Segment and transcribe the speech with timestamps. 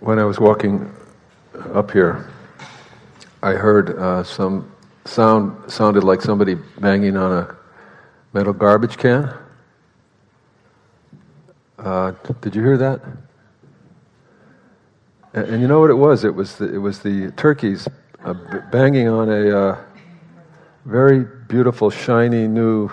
[0.00, 0.92] when I was walking
[1.72, 2.30] up here,
[3.42, 4.70] I heard uh, some
[5.04, 7.56] sound sounded like somebody banging on a
[8.32, 9.32] metal garbage can.
[11.78, 13.00] Uh, did you hear that?
[15.34, 16.24] And, and, you know what it was?
[16.24, 17.86] It was the, it was the turkeys
[18.24, 19.84] uh, b- banging on a uh,
[20.84, 22.90] very beautiful, shiny new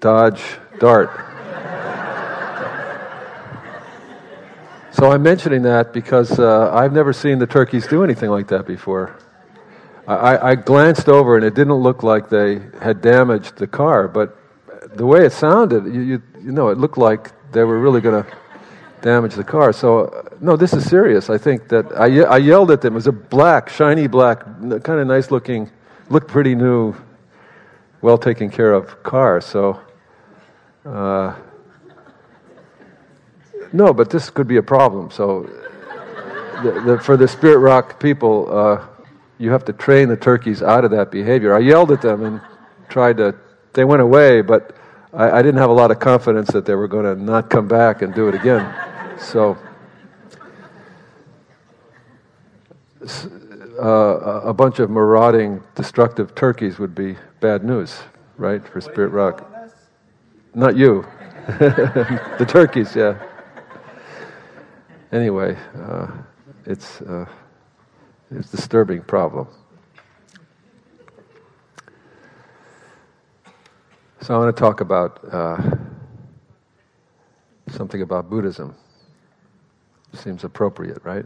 [0.00, 0.42] Dodge
[0.78, 1.29] Dart.
[5.00, 8.66] So I'm mentioning that because uh, I've never seen the turkeys do anything like that
[8.66, 9.16] before.
[10.06, 14.36] I, I, glanced over and it didn't look like they had damaged the car, but
[14.94, 18.22] the way it sounded, you, you, you know, it looked like they were really going
[18.22, 18.30] to
[19.00, 19.72] damage the car.
[19.72, 21.30] So, uh, no, this is serious.
[21.30, 22.92] I think that I, I yelled at them.
[22.92, 25.70] It was a black, shiny black, kind of nice looking,
[26.10, 26.94] looked pretty new,
[28.02, 29.40] well taken care of car.
[29.40, 29.80] So,
[30.84, 31.36] uh,
[33.72, 35.10] no, but this could be a problem.
[35.10, 35.48] So,
[36.62, 38.86] the, the, for the Spirit Rock people, uh,
[39.38, 41.54] you have to train the turkeys out of that behavior.
[41.54, 42.40] I yelled at them and
[42.88, 43.34] tried to,
[43.72, 44.76] they went away, but
[45.12, 47.68] I, I didn't have a lot of confidence that they were going to not come
[47.68, 48.74] back and do it again.
[49.18, 49.56] So,
[53.80, 57.98] uh, a bunch of marauding, destructive turkeys would be bad news,
[58.36, 59.46] right, for Spirit Rock.
[60.54, 61.06] Not you.
[61.46, 63.29] the turkeys, yeah
[65.12, 66.08] anyway, uh,
[66.66, 67.26] it's, uh,
[68.30, 69.48] it's a disturbing problem.
[74.22, 75.76] So I want to talk about uh,
[77.68, 78.74] something about Buddhism.
[80.12, 81.24] Seems appropriate, right?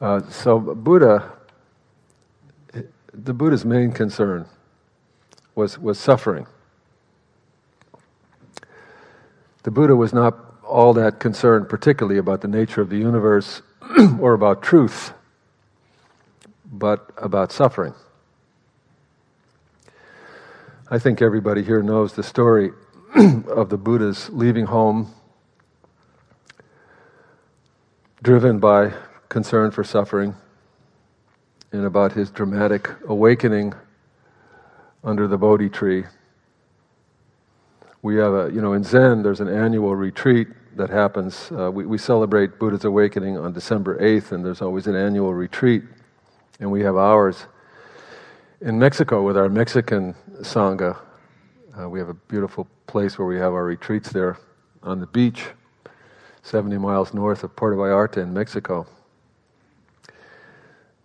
[0.00, 1.32] Uh, so Buddha,
[3.14, 4.46] the Buddha's main concern
[5.54, 6.46] was was suffering.
[9.62, 13.60] The Buddha was not all that concerned, particularly about the nature of the universe
[14.18, 15.12] or about truth,
[16.72, 17.94] but about suffering.
[20.90, 22.70] I think everybody here knows the story
[23.14, 25.14] of the Buddha's leaving home,
[28.22, 28.94] driven by
[29.28, 30.34] concern for suffering,
[31.70, 33.74] and about his dramatic awakening
[35.04, 36.04] under the Bodhi tree.
[38.00, 41.50] We have a, you know, in Zen, there's an annual retreat that happens.
[41.52, 45.82] Uh, we, we celebrate Buddha's awakening on December 8th, and there's always an annual retreat,
[46.60, 47.46] and we have ours.
[48.60, 50.98] In Mexico, with our Mexican Sangha,
[51.80, 54.38] uh, we have a beautiful place where we have our retreats there
[54.82, 55.46] on the beach,
[56.42, 58.86] 70 miles north of Puerto Vallarta in Mexico.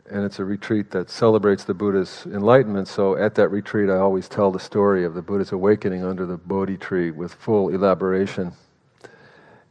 [0.10, 2.88] And it's a retreat that celebrates the Buddha's enlightenment.
[2.88, 6.38] So at that retreat, I always tell the story of the Buddha's awakening under the
[6.38, 8.54] Bodhi tree with full elaboration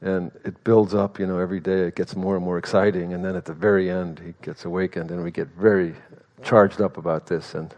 [0.02, 3.12] and it builds up you know every day it gets more and more exciting.
[3.12, 5.94] And then at the very end he gets awakened and we get very
[6.42, 7.54] charged up about this.
[7.54, 7.74] And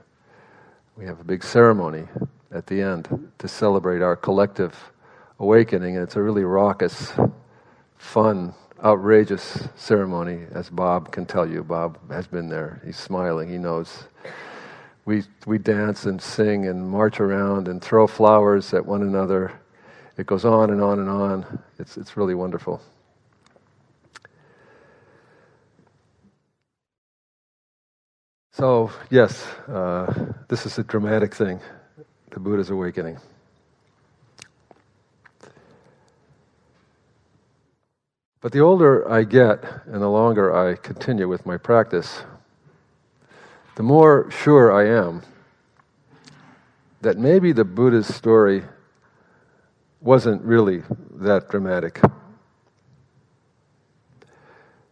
[0.97, 2.09] we have a big ceremony
[2.53, 4.75] at the end to celebrate our collective
[5.39, 5.97] awakening.
[5.97, 7.13] And it's a really raucous
[7.97, 8.55] fun
[8.85, 11.65] outrageous ceremony as bob can tell you.
[11.65, 12.81] Bob has been there.
[12.85, 13.49] He's smiling.
[13.49, 14.05] He knows.
[15.05, 19.53] We we dance and sing and march around and throw flowers at one another
[20.19, 21.61] it goes on and on and on.
[21.79, 22.83] It's, it's really wonderful.
[28.53, 31.61] So, yes, uh, this is a dramatic thing
[32.31, 33.19] the Buddha's awakening.
[38.41, 42.23] But the older I get and the longer I continue with my practice,
[43.77, 45.23] the more sure I am
[47.01, 48.65] that maybe the Buddha's story
[50.01, 50.83] wasn't really
[51.17, 52.01] that dramatic.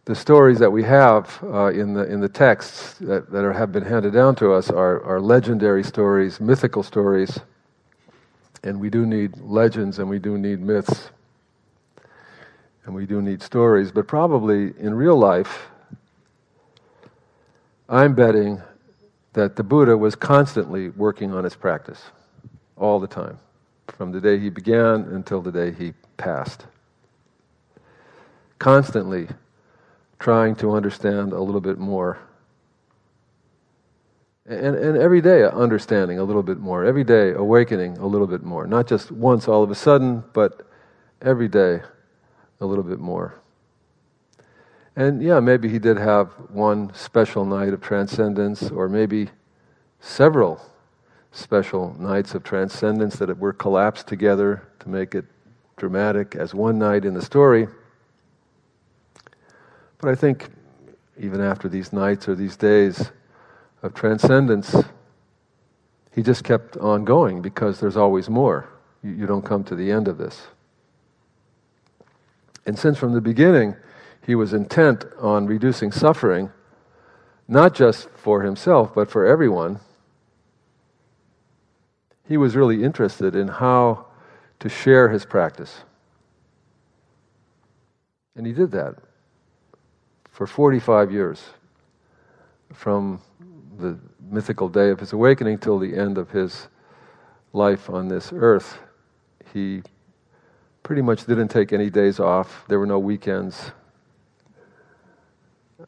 [0.05, 3.71] The stories that we have uh, in, the, in the texts that, that are, have
[3.71, 7.39] been handed down to us are, are legendary stories, mythical stories,
[8.63, 11.09] and we do need legends and we do need myths
[12.85, 15.67] and we do need stories, but probably in real life,
[17.89, 18.61] I'm betting
[19.33, 22.01] that the Buddha was constantly working on his practice
[22.77, 23.39] all the time
[23.87, 26.65] from the day he began until the day he passed.
[28.59, 29.27] Constantly
[30.19, 32.17] trying to understand a little bit more.
[34.45, 36.85] And, and every day understanding a little bit more.
[36.85, 38.65] Every day awakening a little bit more.
[38.65, 40.67] Not just once all of a sudden, but
[41.21, 41.81] every day
[42.59, 43.39] a little bit more.
[44.95, 49.29] And yeah, maybe he did have one special night of transcendence, or maybe
[49.99, 50.59] several
[51.37, 55.25] special nights of transcendence that were collapsed together to make it
[55.77, 57.67] dramatic as one night in the story.
[59.99, 60.49] But I think
[61.19, 63.11] even after these nights or these days
[63.83, 64.75] of transcendence,
[66.13, 68.69] he just kept on going because there's always more.
[69.03, 70.47] You, you don't come to the end of this.
[72.65, 73.75] And since from the beginning
[74.25, 76.51] he was intent on reducing suffering,
[77.47, 79.79] not just for himself, but for everyone,
[82.27, 84.05] he was really interested in how
[84.59, 85.83] to share his practice.
[88.35, 88.95] And he did that
[90.29, 91.43] for 45 years,
[92.73, 93.21] from
[93.77, 93.97] the
[94.29, 96.67] mythical day of his awakening till the end of his
[97.53, 98.77] life on this earth.
[99.53, 99.81] He
[100.83, 103.71] pretty much didn't take any days off, there were no weekends.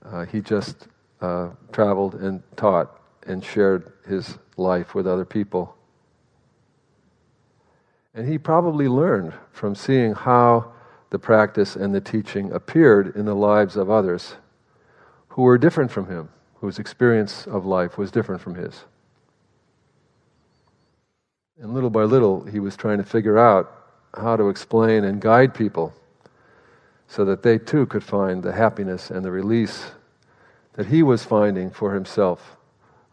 [0.03, 0.88] Uh, he just
[1.21, 5.75] uh, traveled and taught and shared his life with other people.
[8.19, 10.74] And he probably learned from seeing how
[11.10, 14.36] the practice and the teaching appeared in the lives of others
[15.30, 18.83] who were different from him, whose experience of life was different from his.
[21.62, 23.71] And little by little, he was trying to figure out
[24.13, 25.94] how to explain and guide people
[27.07, 29.92] so that they too could find the happiness and the release
[30.74, 32.57] that he was finding for himself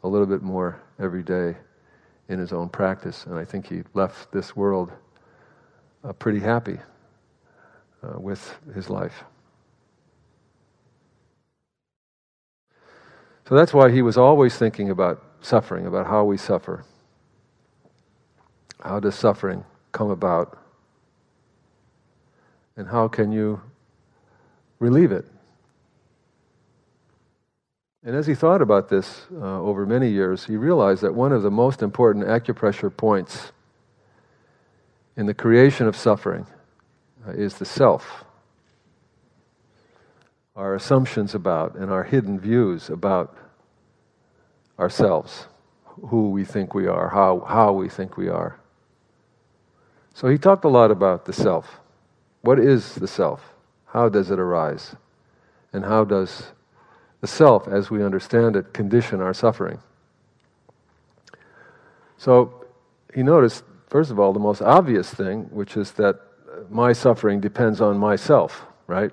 [0.03, 1.55] a little bit more every day
[2.28, 3.26] in his own practice.
[3.26, 4.93] And I think he left this world
[6.05, 6.78] uh, pretty happy
[8.02, 9.25] uh, with his life.
[13.49, 16.84] So that's why he was always thinking about suffering, about how we suffer.
[18.81, 20.58] How does suffering come about?
[22.76, 23.61] And how can you
[24.81, 25.25] relieve it?
[28.06, 31.43] And as he thought about this uh, over many years, he realized that one of
[31.43, 33.50] the most important acupressure points
[35.17, 36.47] in the creation of suffering
[37.26, 38.25] uh, is the self.
[40.55, 43.37] Our assumptions about and our hidden views about
[44.79, 45.49] ourselves,
[46.11, 48.61] who we think we are, how, how we think we are.
[50.14, 51.81] So he talked a lot about the self.
[52.43, 53.43] What is the self?
[53.87, 54.94] How does it arise?
[55.73, 56.53] And how does
[57.26, 59.81] the self, as we understand it, condition our suffering?
[62.19, 62.64] So
[63.12, 66.20] he noticed, first of all, the most obvious thing, which is that
[66.70, 69.11] my suffering depends on myself, right?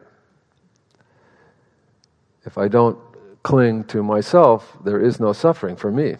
[2.46, 3.00] If I don't
[3.42, 6.16] cling to myself, there is no suffering for me.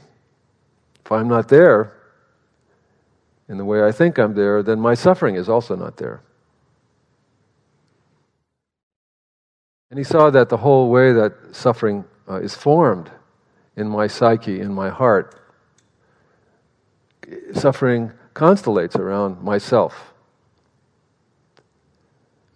[1.06, 1.94] If I'm not there
[3.50, 6.22] in the way I think I'm there, then my suffering is also not there.
[9.94, 13.12] And he saw that the whole way that suffering uh, is formed
[13.76, 15.40] in my psyche, in my heart,
[17.54, 20.16] suffering constellates around myself.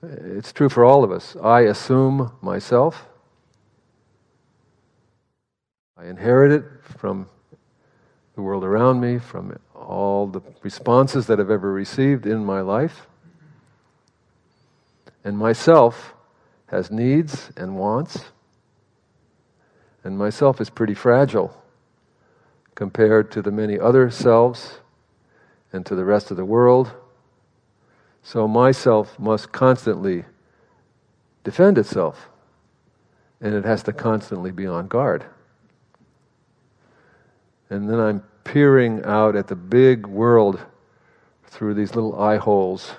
[0.01, 1.35] It's true for all of us.
[1.35, 3.05] I assume myself.
[5.95, 6.65] I inherit it
[6.97, 7.29] from
[8.33, 13.05] the world around me, from all the responses that I've ever received in my life.
[15.23, 16.15] And myself
[16.67, 18.25] has needs and wants.
[20.03, 21.55] And myself is pretty fragile
[22.75, 24.79] compared to the many other selves
[25.73, 26.91] and to the rest of the world
[28.27, 30.25] so myself must constantly
[31.45, 32.27] defend itself,
[33.39, 35.23] and it has to constantly be on guard.
[37.69, 40.59] And then I'm peering out at the big world
[41.45, 42.95] through these little eye holes.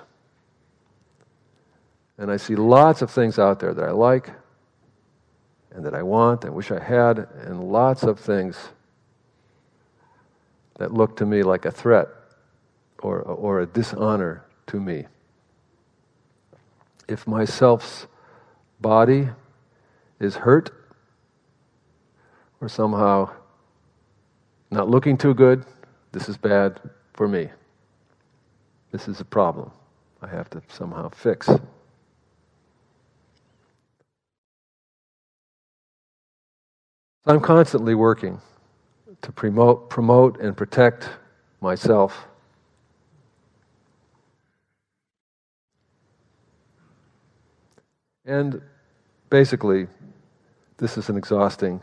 [2.19, 4.29] And I see lots of things out there that I like
[5.71, 8.57] and that I want and wish I had, and lots of things
[10.77, 12.09] that look to me like a threat
[12.99, 15.05] or, or a dishonor to me
[17.09, 18.07] if my self's
[18.79, 19.27] body
[20.19, 20.69] is hurt
[22.61, 23.29] or somehow
[24.69, 25.65] not looking too good,
[26.11, 26.79] this is bad
[27.13, 27.49] for me.
[28.91, 29.71] This is a problem
[30.21, 31.49] I have to somehow fix.
[37.29, 38.41] I'm constantly working
[39.21, 41.09] to promote, promote and protect
[41.61, 42.27] myself
[48.29, 48.61] And
[49.31, 49.87] basically,
[50.77, 51.81] this is an exhausting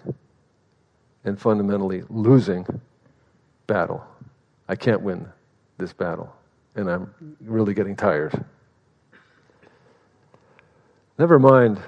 [1.25, 2.65] and fundamentally losing
[3.67, 4.07] battle.
[4.69, 5.29] I can't win
[5.76, 6.33] this battle,
[6.76, 8.45] and I'm really getting tired.
[11.19, 11.81] Never mind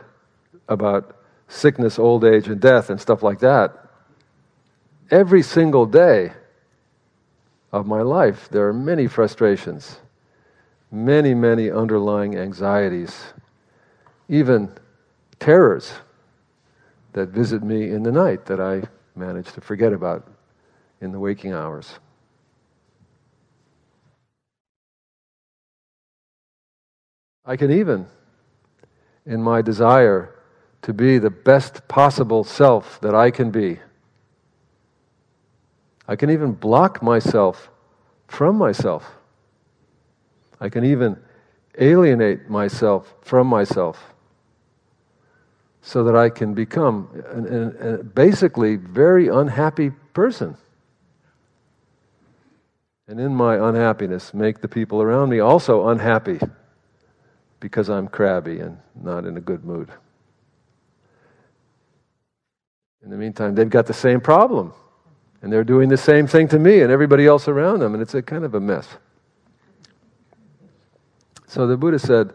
[0.68, 1.17] about
[1.48, 3.88] sickness, old age, and death and stuff like that.
[5.10, 6.32] Every single day
[7.72, 9.98] of my life, there are many frustrations,
[10.90, 13.32] many, many underlying anxieties
[14.28, 14.70] even
[15.38, 15.92] terrors
[17.12, 18.82] that visit me in the night that I
[19.16, 20.30] manage to forget about
[21.00, 21.98] in the waking hours.
[27.44, 28.06] I can even,
[29.24, 30.34] in my desire
[30.82, 33.78] to be the best possible self that I can be,
[36.06, 37.70] I can even block myself
[38.26, 39.04] from myself.
[40.60, 41.18] I can even
[41.78, 44.14] alienate myself from myself
[45.82, 50.56] so that I can become an, an, a basically very unhappy person.
[53.06, 56.40] And in my unhappiness, make the people around me also unhappy
[57.60, 59.90] because I'm crabby and not in a good mood.
[63.02, 64.72] In the meantime, they've got the same problem.
[65.40, 68.14] And they're doing the same thing to me and everybody else around them, and it's
[68.14, 68.88] a kind of a mess.
[71.46, 72.32] So the Buddha said,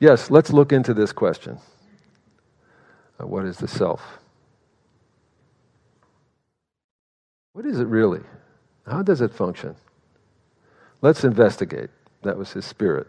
[0.00, 1.58] Yes, let's look into this question.
[3.20, 4.18] Uh, what is the self?
[7.52, 8.20] What is it really?
[8.86, 9.74] How does it function?
[11.02, 11.90] Let's investigate.
[12.22, 13.08] That was his spirit.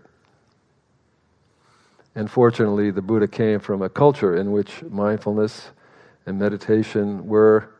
[2.16, 5.70] And fortunately, the Buddha came from a culture in which mindfulness
[6.30, 7.72] and meditation were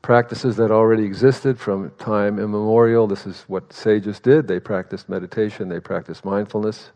[0.00, 3.06] practices that already existed from time immemorial.
[3.06, 4.48] This is what sages did.
[4.48, 6.90] They practiced meditation, they practiced mindfulness.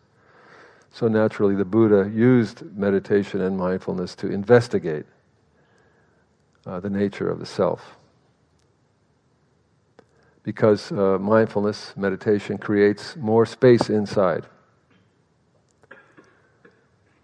[0.90, 5.04] So naturally, the Buddha used meditation and mindfulness to investigate
[6.66, 7.96] uh, the nature of the self.
[10.42, 14.46] Because uh, mindfulness, meditation, creates more space inside.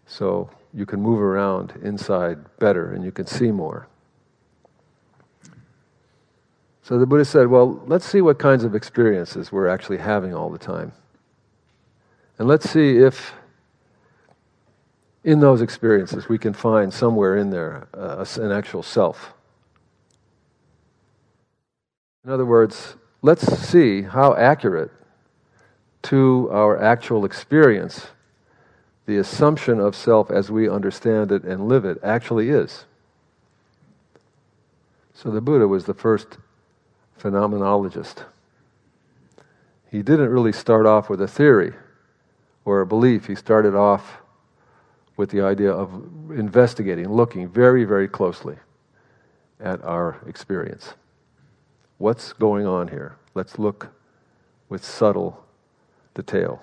[0.07, 3.89] So you can move around inside better and you can see more.
[6.83, 10.49] So the Buddha said, well, let's see what kinds of experiences we're actually having all
[10.49, 10.93] the time.
[12.39, 13.33] And let's see if
[15.25, 19.35] in those experiences we can find somewhere in there uh, an actual self.
[22.25, 24.93] In other words, let's see how accurate
[26.03, 28.07] to our actual experience
[29.09, 32.85] the assumption of self as we understand it and live it actually is.
[35.15, 36.37] So the Buddha was the first
[37.19, 38.25] phenomenologist.
[39.91, 41.73] He didn't really start off with a theory
[42.67, 43.27] or a belief.
[43.27, 44.19] He started off
[45.17, 45.91] with the idea of
[46.31, 48.57] investigating, looking very, very closely
[49.59, 50.93] at our experience.
[51.97, 53.17] What's going on here?
[53.33, 53.89] Let's look
[54.69, 55.43] with subtle
[56.13, 56.63] detail.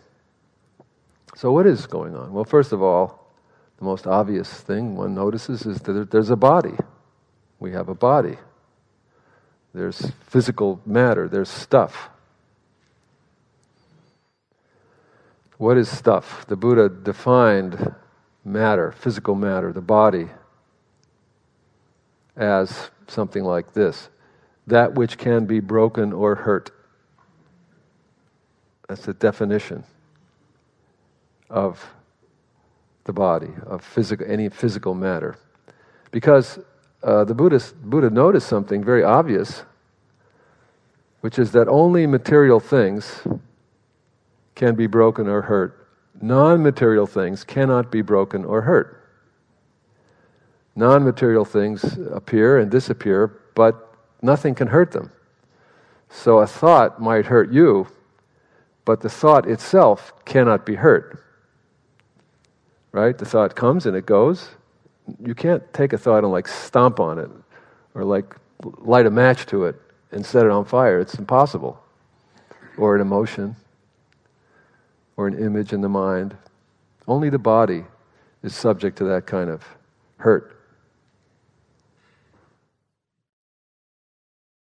[1.35, 2.31] So, what is going on?
[2.31, 3.29] Well, first of all,
[3.77, 6.75] the most obvious thing one notices is that there's a body.
[7.59, 8.37] We have a body.
[9.73, 12.09] There's physical matter, there's stuff.
[15.57, 16.47] What is stuff?
[16.47, 17.93] The Buddha defined
[18.45, 20.29] matter, physical matter, the body,
[22.37, 24.09] as something like this
[24.67, 26.71] that which can be broken or hurt.
[28.87, 29.83] That's the definition
[31.55, 31.93] of
[33.05, 35.37] the body, of physical, any physical matter.
[36.11, 36.59] Because
[37.01, 39.63] uh, the Buddhist, Buddha noticed something very obvious,
[41.21, 43.21] which is that only material things
[44.53, 45.87] can be broken or hurt.
[46.21, 49.01] Non material things cannot be broken or hurt.
[50.75, 55.09] Non material things appear and disappear, but nothing can hurt them.
[56.09, 57.87] So a thought might hurt you,
[58.83, 61.21] but the thought itself cannot be hurt.
[62.95, 63.17] Right?
[63.17, 64.51] The thought comes and it goes,
[65.21, 67.29] you can't take a thought and like stomp on it
[67.93, 68.37] or like
[68.77, 69.75] light a match to it
[70.11, 71.01] and set it on fire.
[71.01, 71.77] It's impossible.
[72.77, 73.57] Or an emotion
[75.17, 76.37] or an image in the mind.
[77.05, 77.83] Only the body
[78.43, 79.61] is subject to that kind of
[80.15, 80.57] hurt.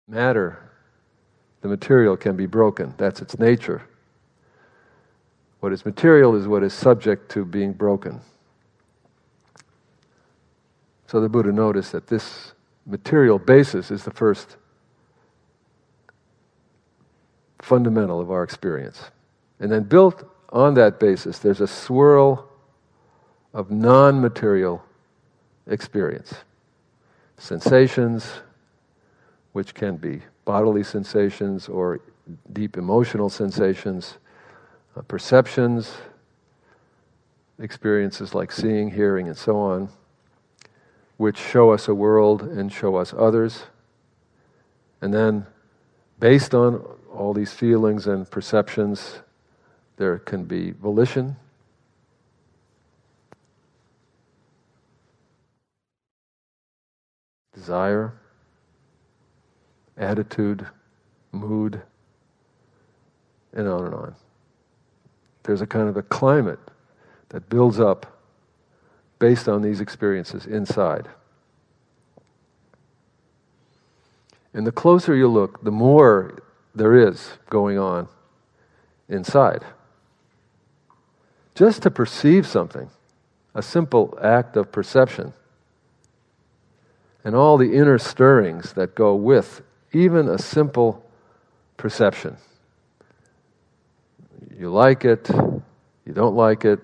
[0.08, 0.72] Matter,
[1.62, 2.96] the material, can be broken.
[2.98, 3.84] That's its nature.
[5.64, 8.20] What is material is what is subject to being broken.
[11.08, 12.52] So the Buddha noticed that this
[12.86, 14.58] material basis is the first
[17.62, 19.04] fundamental of our experience.
[19.62, 22.50] And then built on that basis, there's a swirl
[23.54, 24.84] of non material
[25.68, 26.34] experience.
[27.38, 28.30] Sensations,
[29.54, 32.02] which can be bodily sensations or
[32.52, 34.18] deep emotional sensations,
[34.96, 35.94] uh, perceptions,
[37.60, 39.90] experiences like seeing, hearing, and so on
[41.18, 43.64] which show us a world and show us others.
[45.02, 45.46] And then,
[46.20, 46.84] based on
[47.14, 49.20] all these feelings and perceptions,
[49.98, 51.38] there can be volition.
[57.54, 58.12] desire,
[59.96, 60.68] attitude,
[61.32, 61.82] mood,
[63.54, 64.16] and on and on.
[65.44, 66.60] There's a kind of a climate
[67.30, 68.20] that builds up
[69.20, 71.08] based on these experiences inside.
[74.54, 76.38] And the closer you look, the more
[76.76, 78.08] there is going on
[79.10, 79.64] inside.
[81.56, 82.90] Just to perceive something,
[83.54, 85.34] a simple act of perception,
[87.24, 89.62] and all the inner stirrings that go with
[89.94, 91.06] even a simple
[91.78, 92.38] perception.
[94.58, 95.30] You like it,
[96.06, 96.80] you don't like it,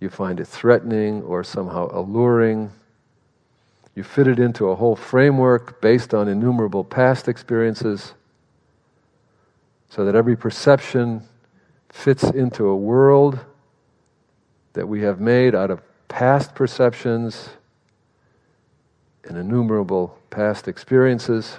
[0.00, 2.70] you find it threatening or somehow alluring.
[3.94, 8.14] You fit it into a whole framework based on innumerable past experiences
[9.88, 11.22] so that every perception
[11.88, 13.38] fits into a world
[14.72, 17.50] that we have made out of past perceptions
[19.24, 21.56] and innumerable past experiences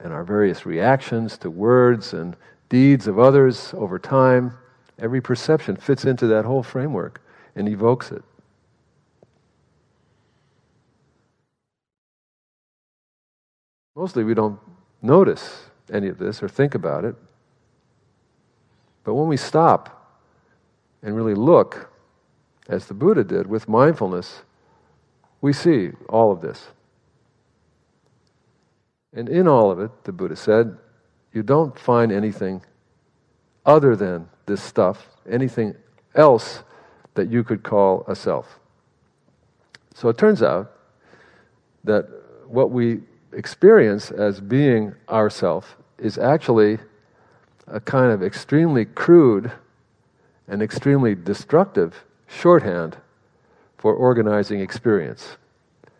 [0.00, 2.36] and our various reactions to words and
[2.68, 4.56] deeds of others over time.
[4.98, 7.20] Every perception fits into that whole framework
[7.54, 8.22] and evokes it.
[13.94, 14.60] Mostly we don't
[15.00, 17.14] notice any of this or think about it.
[19.04, 20.20] But when we stop
[21.02, 21.90] and really look,
[22.68, 24.42] as the Buddha did with mindfulness,
[25.40, 26.66] we see all of this.
[29.14, 30.76] And in all of it, the Buddha said,
[31.36, 32.62] you don't find anything
[33.66, 35.74] other than this stuff, anything
[36.14, 36.62] else
[37.12, 38.58] that you could call a self.
[39.92, 40.72] So it turns out
[41.84, 42.08] that
[42.46, 43.00] what we
[43.34, 46.78] experience as being ourself is actually
[47.66, 49.52] a kind of extremely crude
[50.48, 52.96] and extremely destructive shorthand
[53.76, 55.36] for organizing experience,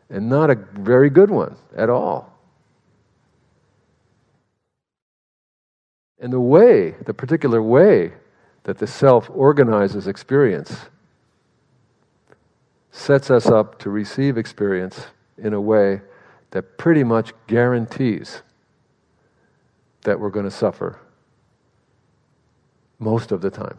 [0.08, 2.35] and not a very good one at all.
[6.18, 8.12] And the way, the particular way
[8.64, 10.86] that the self organizes experience,
[12.90, 16.00] sets us up to receive experience in a way
[16.50, 18.42] that pretty much guarantees
[20.02, 20.98] that we're going to suffer
[22.98, 23.76] most of the time.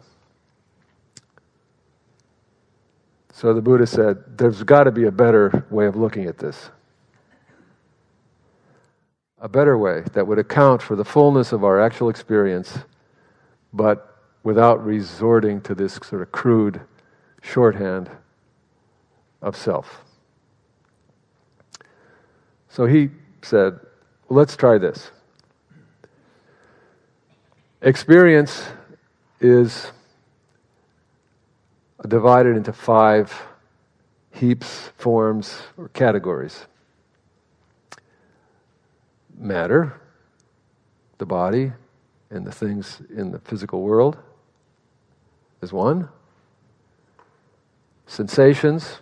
[3.32, 6.70] So the Buddha said, there's got to be a better way of looking at this
[9.40, 12.78] a better way that would account for the fullness of our actual experience,
[13.72, 16.80] but without resorting to this sort of crude
[17.42, 18.10] shorthand
[19.40, 20.02] of self.
[22.68, 23.10] So he
[23.42, 23.78] said,
[24.28, 25.10] let's try this.
[27.80, 28.66] Experience
[29.40, 29.92] is
[32.08, 33.32] divided into five
[34.32, 36.66] heaps, forms, or categories
[39.38, 40.00] matter,
[41.18, 41.72] the body,
[42.30, 44.18] and the things in the physical world
[45.62, 46.08] is one.
[48.06, 49.00] Sensations,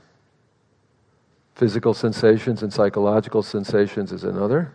[1.54, 4.72] physical sensations and psychological sensations is another.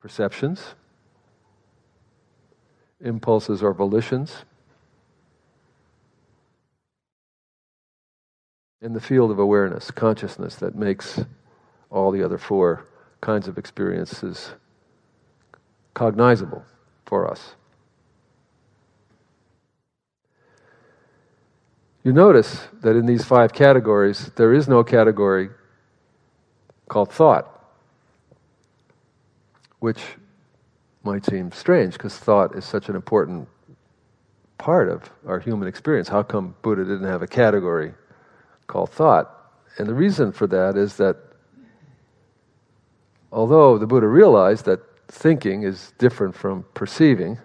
[0.00, 0.74] Perceptions,
[3.00, 4.44] impulses or volitions
[8.80, 11.20] in the field of awareness, consciousness that makes
[11.90, 12.84] all the other four
[13.20, 14.50] kinds of experiences
[15.94, 16.64] cognizable
[17.04, 17.54] for us.
[22.04, 25.50] You notice that in these five categories, there is no category
[26.88, 27.74] called thought,
[29.80, 30.00] which
[31.02, 33.48] might seem strange because thought is such an important
[34.56, 36.08] part of our human experience.
[36.08, 37.92] How come Buddha didn't have a category
[38.68, 39.34] called thought.
[39.78, 41.16] And the reason for that is that
[43.32, 47.38] although the Buddha realized that thinking is different from perceiving,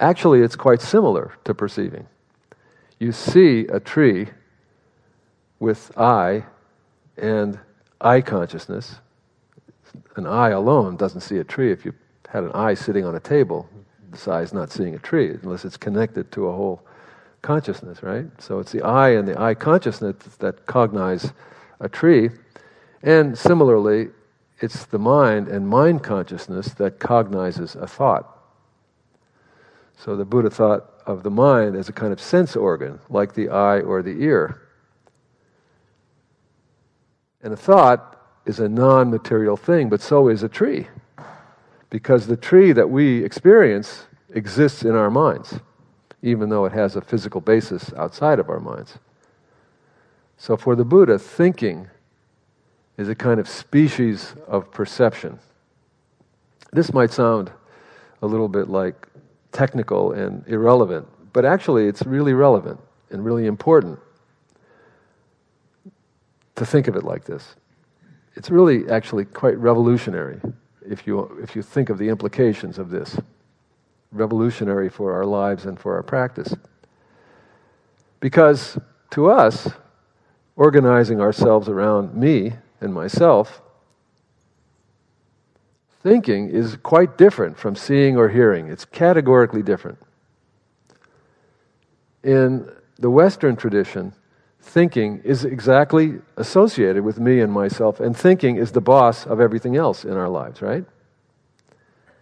[0.00, 2.06] actually it's quite similar to perceiving.
[2.98, 4.28] You see a tree
[5.60, 6.44] with eye
[7.16, 7.58] and
[8.00, 8.96] eye consciousness.
[10.16, 11.72] An eye alone doesn't see a tree.
[11.72, 11.94] If you
[12.28, 13.68] had an eye sitting on a table,
[14.10, 16.82] this eye is not seeing a tree unless it's connected to a whole
[17.42, 18.26] consciousness, right?
[18.38, 21.32] So it's the eye and the eye consciousness that cognize
[21.80, 22.30] a tree.
[23.02, 24.08] And similarly,
[24.60, 28.34] it's the mind and mind consciousness that cognizes a thought.
[29.96, 33.48] So the Buddha thought of the mind as a kind of sense organ, like the
[33.48, 34.62] eye or the ear.
[37.42, 40.88] And a thought is a non material thing, but so is a tree.
[41.90, 45.60] Because the tree that we experience exists in our minds.
[46.22, 48.98] Even though it has a physical basis outside of our minds.
[50.36, 51.88] So for the Buddha, thinking
[52.96, 55.38] is a kind of species of perception.
[56.72, 57.50] This might sound
[58.22, 59.06] a little bit like
[59.52, 63.98] technical and irrelevant, but actually it's really relevant and really important
[66.56, 67.54] to think of it like this.
[68.34, 70.40] It's really actually quite revolutionary
[70.88, 73.16] if you, if you think of the implications of this.
[74.12, 76.54] Revolutionary for our lives and for our practice.
[78.20, 78.78] Because
[79.10, 79.68] to us,
[80.56, 83.62] organizing ourselves around me and myself,
[86.02, 88.68] thinking is quite different from seeing or hearing.
[88.68, 89.98] It's categorically different.
[92.24, 94.12] In the Western tradition,
[94.60, 99.76] thinking is exactly associated with me and myself, and thinking is the boss of everything
[99.76, 100.84] else in our lives, right?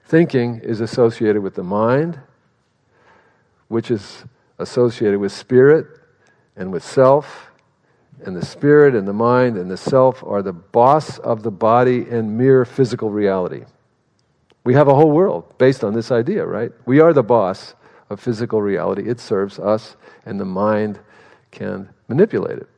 [0.07, 2.21] Thinking is associated with the mind,
[3.67, 4.25] which is
[4.59, 5.87] associated with spirit
[6.57, 7.51] and with self,
[8.25, 12.07] and the spirit and the mind and the self are the boss of the body
[12.09, 13.65] and mere physical reality.
[14.65, 16.71] We have a whole world based on this idea, right?
[16.87, 17.75] We are the boss
[18.09, 19.09] of physical reality.
[19.09, 21.01] It serves us, and the mind
[21.51, 22.69] can manipulate it.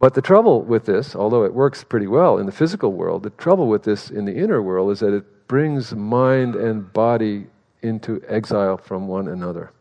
[0.00, 3.30] But the trouble with this, although it works pretty well in the physical world, the
[3.30, 7.46] trouble with this in the inner world is that it brings mind and body
[7.82, 9.72] into exile from one another.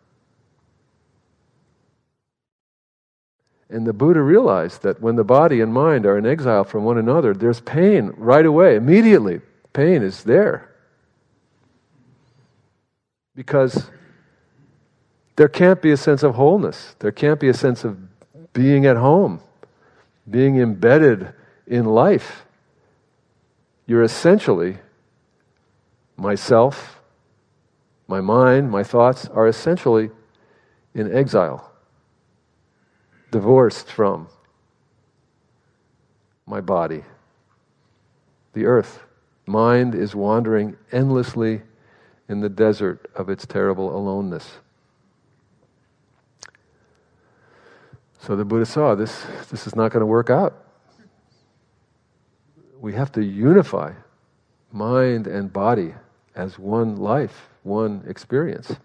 [3.70, 6.98] And the Buddha realized that when the body and mind are in exile from one
[6.98, 9.42] another, there's pain right away, immediately.
[9.74, 10.74] Pain is there.
[13.36, 13.92] Because
[15.36, 16.96] there can't be a sense of wholeness.
[17.00, 17.98] There can't be a sense of
[18.54, 19.42] being at home,
[20.30, 21.34] being embedded
[21.66, 22.46] in life.
[23.86, 24.78] You're essentially
[26.18, 27.00] myself,
[28.08, 30.10] my mind, my thoughts are essentially
[30.94, 31.72] in exile,
[33.32, 34.28] divorced from
[36.46, 37.04] my body,
[38.54, 39.04] the earth.
[39.46, 41.62] Mind is wandering endlessly
[42.28, 44.58] in the desert of its terrible aloneness.
[48.20, 50.64] So the Buddha saw this, this is not going to work out.
[52.80, 53.94] We have to unify
[54.72, 55.94] mind and body
[56.36, 58.76] as one life, one experience.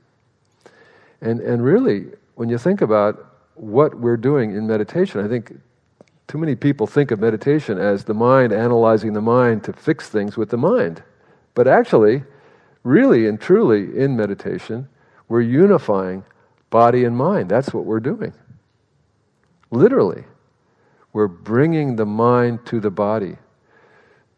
[1.20, 5.52] And, and really, when you think about what we're doing in meditation, I think
[6.26, 10.36] too many people think of meditation as the mind analyzing the mind to fix things
[10.36, 11.02] with the mind.
[11.54, 12.24] But actually,
[12.84, 14.88] really and truly in meditation,
[15.28, 16.24] we're unifying
[16.70, 17.50] body and mind.
[17.50, 18.32] That's what we're doing.
[19.72, 20.24] Literally.
[21.12, 23.36] We're bringing the mind to the body,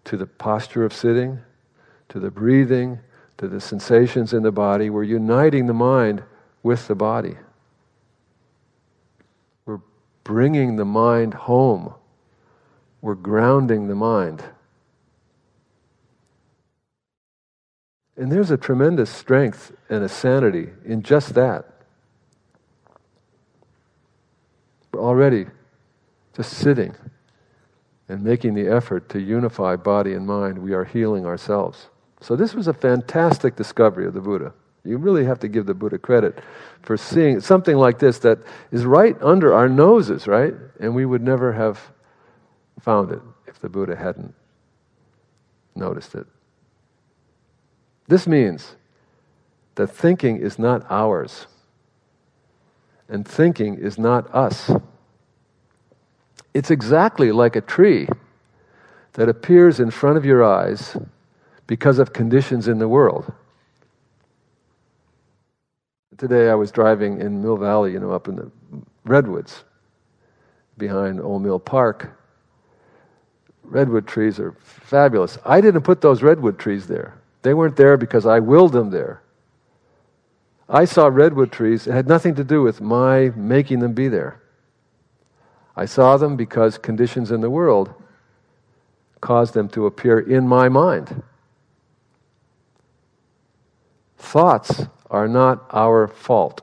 [0.04, 1.40] to the posture of sitting,
[2.08, 3.00] to the breathing,
[3.38, 4.90] to the sensations in the body.
[4.90, 6.22] We're uniting the mind
[6.62, 7.36] with the body.
[9.66, 9.80] We're
[10.22, 11.94] bringing the mind home.
[13.00, 14.42] We're grounding the mind.
[18.16, 21.73] And there's a tremendous strength and a sanity in just that.
[24.96, 25.46] Already
[26.36, 26.94] just sitting
[28.08, 31.88] and making the effort to unify body and mind, we are healing ourselves.
[32.20, 34.52] So, this was a fantastic discovery of the Buddha.
[34.84, 36.40] You really have to give the Buddha credit
[36.82, 38.38] for seeing something like this that
[38.70, 40.54] is right under our noses, right?
[40.78, 41.80] And we would never have
[42.80, 44.34] found it if the Buddha hadn't
[45.74, 46.26] noticed it.
[48.08, 48.76] This means
[49.76, 51.46] that thinking is not ours
[53.08, 54.70] and thinking is not us.
[56.52, 58.08] It's exactly like a tree
[59.14, 60.96] that appears in front of your eyes
[61.66, 63.32] because of conditions in the world.
[66.16, 68.50] Today I was driving in Mill Valley, you know, up in the
[69.04, 69.64] redwoods
[70.78, 72.16] behind Old Mill Park.
[73.64, 75.38] Redwood trees are fabulous.
[75.44, 77.18] I didn't put those redwood trees there.
[77.42, 79.22] They weren't there because I willed them there.
[80.68, 81.86] I saw redwood trees.
[81.86, 84.40] It had nothing to do with my making them be there.
[85.76, 87.92] I saw them because conditions in the world
[89.20, 91.22] caused them to appear in my mind.
[94.16, 96.62] Thoughts are not our fault.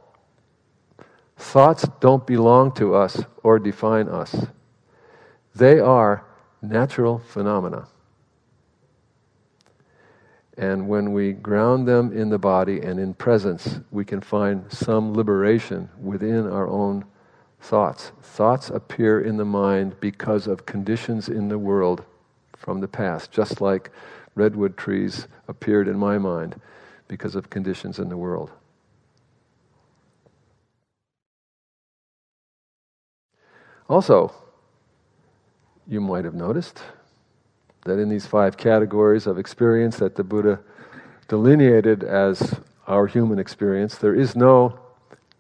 [1.37, 4.47] Thoughts don't belong to us or define us.
[5.55, 6.23] They are
[6.61, 7.87] natural phenomena.
[10.62, 15.12] And when we ground them in the body and in presence, we can find some
[15.12, 17.04] liberation within our own
[17.60, 18.12] thoughts.
[18.21, 22.06] Thoughts appear in the mind because of conditions in the world
[22.56, 23.89] from the past, just like
[24.36, 26.62] redwood trees appeared in my mind
[27.08, 28.52] because of conditions in the world.
[33.89, 34.32] Also,
[35.88, 36.84] you might have noticed
[37.86, 40.60] that in these five categories of experience that the Buddha
[41.28, 44.80] delineated as our human experience, there is no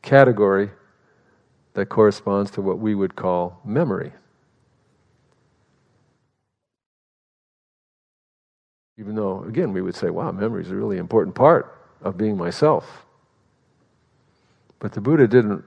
[0.01, 0.71] category
[1.73, 4.11] that corresponds to what we would call memory.
[8.97, 12.37] Even though, again, we would say, wow, memory is a really important part of being
[12.37, 13.05] myself.
[14.79, 15.63] But the Buddha didn't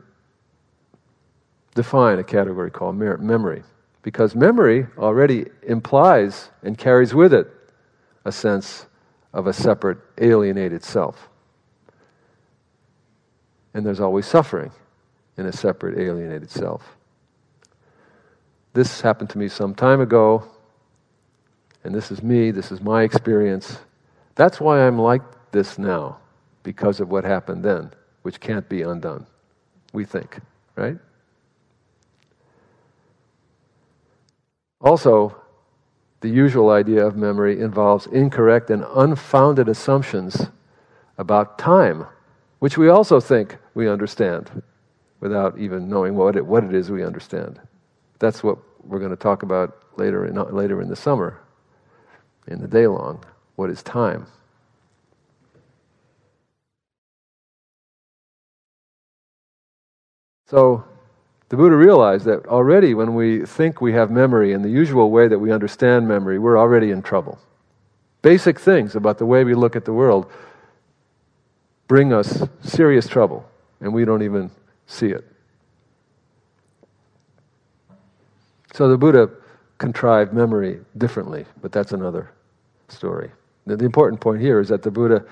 [1.75, 3.63] define a category called memory,
[4.05, 7.49] because memory already implies and carries with it
[8.27, 8.87] a sense
[9.33, 11.31] of a separate, alienated self.
[13.73, 14.71] And there's always suffering
[15.39, 16.97] in a separate, alienated self.
[18.75, 20.45] This happened to me some time ago,
[21.83, 23.79] and this is me, this is my experience.
[24.35, 26.19] That's why I'm like this now,
[26.63, 27.91] because of what happened then,
[28.23, 29.27] which can't be undone,
[29.95, 30.41] we think,
[30.77, 30.99] right?
[34.85, 35.35] Also,
[36.21, 40.49] the usual idea of memory involves incorrect and unfounded assumptions
[41.17, 42.07] about time,
[42.59, 44.63] which we also think we understand
[45.21, 47.59] without even knowing what it, what it is we understand.
[48.19, 51.41] That's what we're going to talk about later in, later in the summer,
[52.47, 53.25] in the day long.
[53.57, 54.27] What is time?
[60.47, 60.85] So,
[61.55, 65.29] the Buddha realized that already when we think we have memory in the usual way
[65.29, 67.39] that we understand memory, we're already in trouble.
[68.23, 70.29] Basic things about the way we look at the world
[71.87, 74.51] bring us serious trouble, and we don't even
[74.89, 75.25] see it.
[78.73, 79.31] So the Buddha
[79.79, 82.33] contrived memory differently, but that's another
[82.89, 83.31] story.
[83.65, 85.25] The, important point here is that the Buddha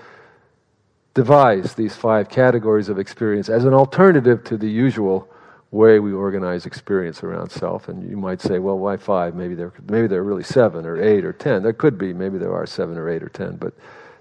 [1.15, 5.29] devised these five categories of experience as an alternative to the usual
[5.73, 7.89] way we organize experience around self.
[7.89, 9.35] And you might say, well, why five?
[9.35, 11.63] Maybe there, maybe there are really seven or eight or ten.
[11.63, 12.13] There could be.
[12.13, 13.75] Maybe there are seven or eight or ten, but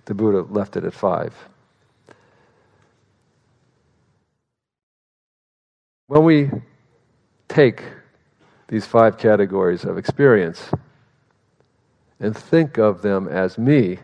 [0.06, 1.36] the Buddha left it at five.
[6.08, 6.50] When we
[7.48, 7.84] take
[8.68, 10.72] these five categories of experience
[12.20, 14.00] and think of them as me,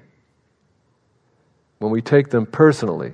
[1.80, 3.14] when we take them personally,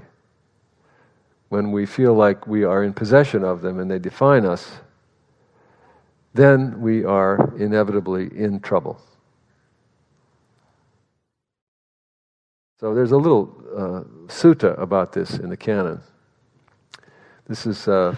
[1.54, 4.72] when we feel like we are in possession of them and they define us,
[6.34, 9.00] then we are inevitably in trouble.
[12.80, 16.02] So there's a little uh, sutta about this in the canon.
[17.48, 18.16] This is uh,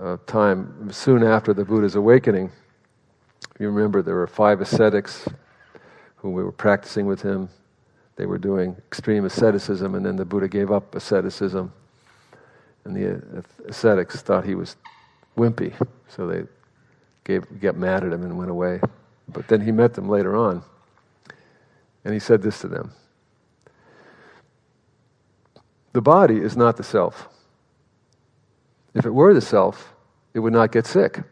[0.00, 2.52] a time soon after the Buddha's awakening.
[3.58, 5.28] You remember there were five ascetics
[6.14, 7.48] who we were practicing with him.
[8.14, 11.72] They were doing extreme asceticism, and then the Buddha gave up asceticism
[12.86, 14.76] and the uh, ascetics thought he was
[15.36, 15.74] wimpy,
[16.08, 16.44] so they
[17.24, 18.80] gave, got mad at him and went away.
[19.28, 20.62] But then he met them later on,
[22.04, 22.92] and he said this to them
[25.92, 27.28] The body is not the self.
[28.94, 29.92] If it were the self,
[30.32, 31.22] it would not get sick.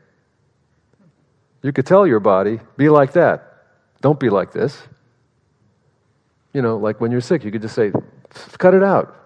[1.63, 3.65] You could tell your body, be like that.
[4.03, 4.83] Don't be like this.
[6.53, 7.91] You know, like when you're sick, you could just say,
[8.59, 9.17] cut it out.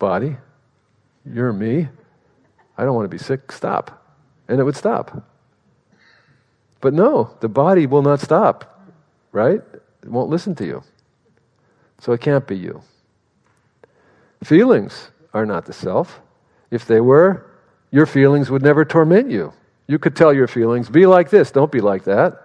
[0.00, 0.36] Body,
[1.32, 1.88] you're me.
[2.76, 3.52] I don't want to be sick.
[3.52, 4.04] Stop.
[4.48, 5.24] And it would stop.
[6.80, 8.80] But no, the body will not stop,
[9.32, 9.60] right?
[10.02, 10.82] It won't listen to you.
[12.00, 12.82] So it can't be you.
[14.44, 16.20] Feelings are not the self.
[16.70, 17.50] If they were,
[17.90, 19.52] your feelings would never torment you.
[19.88, 22.44] You could tell your feelings, be like this, don't be like that.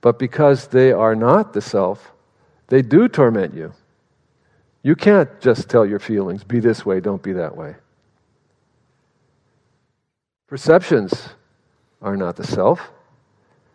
[0.00, 2.12] But because they are not the self,
[2.68, 3.74] they do torment you.
[4.88, 7.74] You can't just tell your feelings, be this way, don't be that way.
[10.46, 11.28] Perceptions
[12.00, 12.88] are not the self.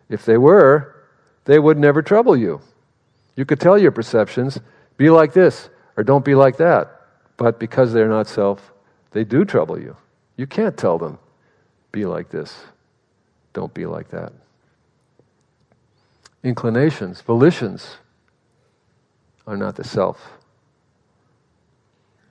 [0.08, 1.04] If they were,
[1.44, 2.60] they would never trouble you.
[3.36, 4.58] You could tell your perceptions,
[4.96, 6.90] be like this, or don't be like that.
[7.36, 8.72] But because they're not self,
[9.12, 9.96] they do trouble you.
[10.36, 11.20] You can't tell them,
[11.92, 12.64] be like this,
[13.52, 14.32] don't be like that.
[16.42, 17.98] Inclinations, volitions
[19.46, 20.20] are not the self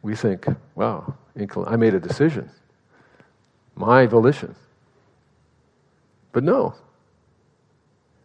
[0.04, 2.52] we think, wow, I made a decision,
[3.76, 4.54] my volition.
[6.32, 6.76] But no.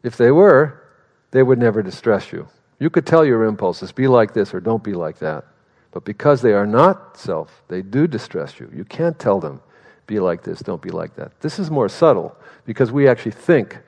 [0.02, 0.82] If they were,
[1.30, 2.48] they would never distress you.
[2.78, 5.44] You could tell your impulses, be like this or don't be like that.
[5.90, 8.70] But because they are not self, they do distress you.
[8.74, 9.60] You can't tell them,
[10.06, 11.40] be like this, don't be like that.
[11.40, 12.36] This is more subtle
[12.66, 13.78] because we actually think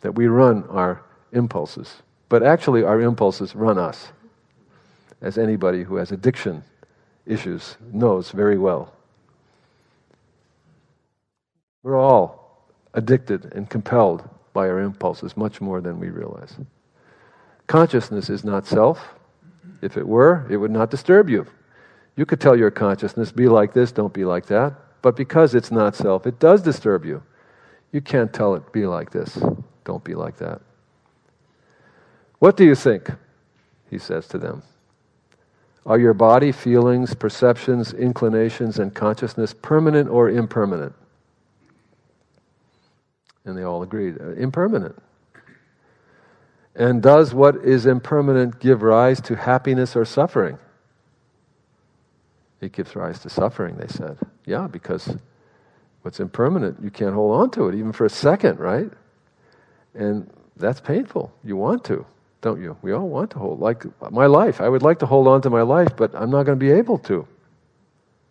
[0.00, 2.02] that we run our impulses.
[2.28, 4.08] But actually, our impulses run us.
[5.24, 6.62] as anybody who has addiction
[7.26, 8.92] issues knows very well.
[11.82, 16.56] We're all addicted and compelled by our impulses much more than we realize.
[17.66, 19.14] Consciousness is not self.
[19.82, 21.46] If it were, it would not disturb you.
[22.16, 24.74] You could tell your consciousness, be like this, don't be like that.
[25.02, 27.22] But because it's not self, it does disturb you.
[27.92, 29.38] You can't tell it, be like this,
[29.84, 30.60] don't be like that.
[32.38, 33.10] What do you think?
[33.90, 34.62] He says to them.
[35.86, 40.94] Are your body, feelings, perceptions, inclinations, and consciousness permanent or impermanent?
[43.44, 44.96] And they all agreed, uh, impermanent.
[46.74, 50.58] And does what is impermanent give rise to happiness or suffering?
[52.60, 54.18] It gives rise to suffering, they said.
[54.46, 55.16] Yeah, because
[56.02, 58.90] what's impermanent, you can't hold on to it even for a second, right?
[59.94, 61.32] And that's painful.
[61.44, 62.06] You want to,
[62.44, 62.76] don't you?
[62.82, 63.58] We all want to hold.
[63.58, 66.44] Like my life, I would like to hold on to my life, but I'm not
[66.44, 67.26] going to be able to.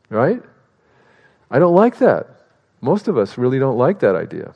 [0.09, 0.41] Right?
[1.49, 2.27] I don't like that.
[2.79, 4.53] Most of us really don't like that idea.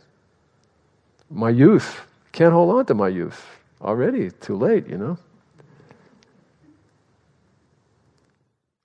[1.31, 3.43] My youth, can't hold on to my youth.
[3.81, 5.17] Already, too late, you know?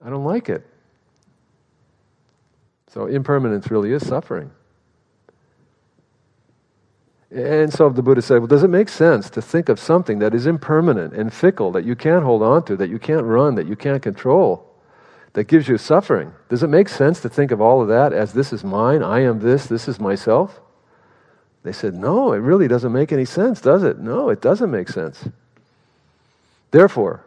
[0.03, 0.67] I don't like it.
[2.89, 4.51] So impermanence really is suffering.
[7.35, 10.35] And so the Buddha said, Well, does it make sense to think of something that
[10.35, 13.67] is impermanent and fickle, that you can't hold on to, that you can't run, that
[13.67, 14.69] you can't control,
[15.33, 16.33] that gives you suffering?
[16.51, 19.21] Does it make sense to think of all of that as this is mine, I
[19.21, 20.61] am this, this is myself?
[21.63, 23.99] They said, No, it really doesn't make any sense, does it?
[23.99, 25.27] No, it doesn't make sense.
[26.71, 27.25] Therefore,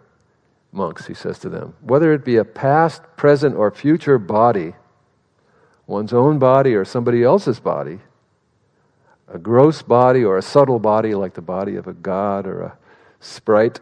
[0.71, 4.73] monks, he says to them, whether it be a past, present, or future body,
[5.87, 7.99] one's own body or somebody else's body,
[9.27, 12.77] a gross body or a subtle body like the body of a god or a
[13.19, 13.79] sprite,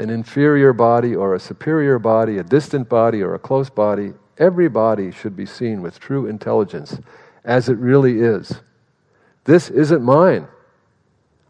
[0.00, 4.68] an inferior body or a superior body, a distant body or a close body, every
[4.68, 6.98] body should be seen with true intelligence
[7.44, 8.60] as it really is.
[9.44, 10.48] This isn't mine.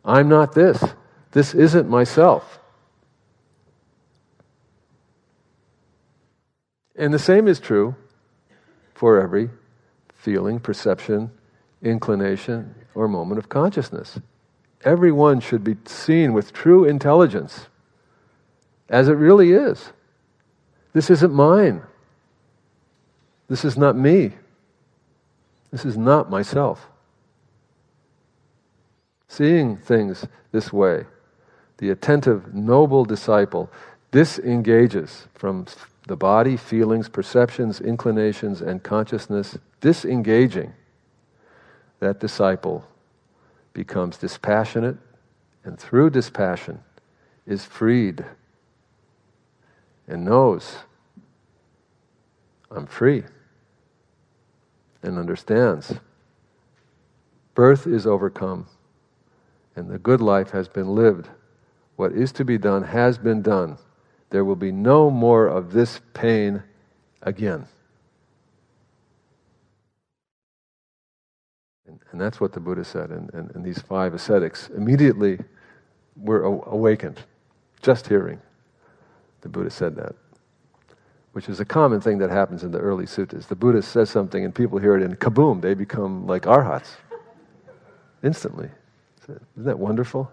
[0.05, 0.83] I'm not this.
[1.31, 2.59] This isn't myself.
[6.97, 7.95] And the same is true
[8.95, 9.51] for every
[10.15, 11.31] feeling, perception,
[11.83, 14.19] inclination, or moment of consciousness.
[14.85, 17.67] Everyone should be seen with true intelligence
[18.89, 19.93] as it really is.
[20.93, 21.83] This isn't mine.
[23.49, 24.33] This is not me.
[25.71, 26.89] This is not myself.
[29.29, 31.07] Seeing things this way,
[31.79, 33.71] the attentive, noble disciple
[34.11, 35.67] disengages from
[36.07, 40.75] the body, feelings, perceptions, inclinations, and consciousness, disengaging,
[42.03, 42.85] that disciple
[43.73, 44.97] becomes dispassionate,
[45.63, 46.81] and through dispassion
[47.47, 48.25] is freed
[50.09, 50.79] and knows
[52.73, 53.23] I'm free
[55.05, 55.95] and understands.
[57.55, 58.67] Birth is overcome,
[59.77, 61.29] and the good life has been lived.
[61.95, 63.79] What is to be done has been done.
[64.31, 66.65] There will be no more of this pain
[67.23, 67.69] again.
[72.13, 73.11] And, that's what the Buddha said.
[73.11, 75.39] And, and, and these five ascetics immediately
[76.17, 77.21] were awakened,
[77.81, 78.41] just hearing
[79.41, 80.15] the Buddha said that,
[81.33, 83.47] which is a common thing that happens in the early suttas.
[83.47, 86.97] The Buddha says something and people hear it, and kaboom, they become like arhats
[88.23, 88.69] instantly.
[89.23, 90.31] Isn't that wonderful?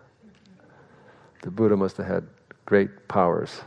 [1.42, 2.28] The Buddha must have had
[2.66, 3.62] great powers.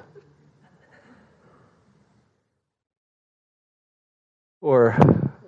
[4.61, 4.97] Or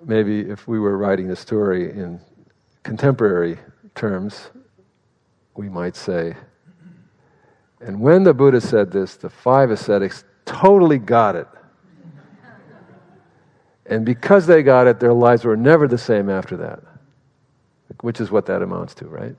[0.03, 2.19] maybe if we were writing the story in
[2.85, 3.57] contemporary
[3.95, 4.51] terms,
[5.55, 6.35] we might say,
[7.81, 11.47] and when the Buddha said this, the five ascetics totally got it.
[13.87, 16.79] And because they got it, their lives were never the same after that,
[18.01, 19.35] which is what that amounts to, right?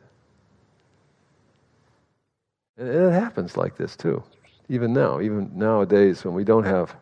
[2.79, 4.25] And it happens like this too,
[4.69, 6.95] even now, even nowadays when we don't have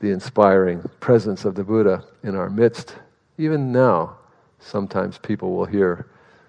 [0.00, 2.94] the inspiring presence of the Buddha in our midst.
[3.36, 4.18] Even now,
[4.64, 6.06] sometimes people will hear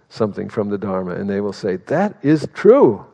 [0.10, 3.06] something from the Dharma and they will say, That is true.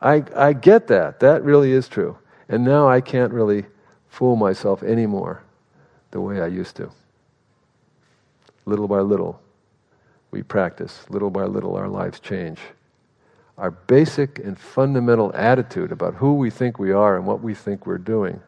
[0.00, 1.20] I, I get that.
[1.20, 2.18] That really is true.
[2.48, 3.64] And now I can't really
[4.08, 5.42] fool myself anymore
[6.10, 6.90] the way I used to.
[8.66, 9.40] Little by little,
[10.30, 11.04] we practice.
[11.08, 12.58] Little by little, our lives change.
[13.56, 17.86] Our basic and fundamental attitude about who we think we are and what we think
[17.86, 18.40] we're doing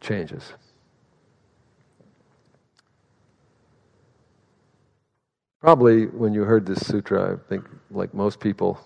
[0.00, 0.52] changes.
[5.62, 8.80] Probably when you heard this sutra, I think, like most people,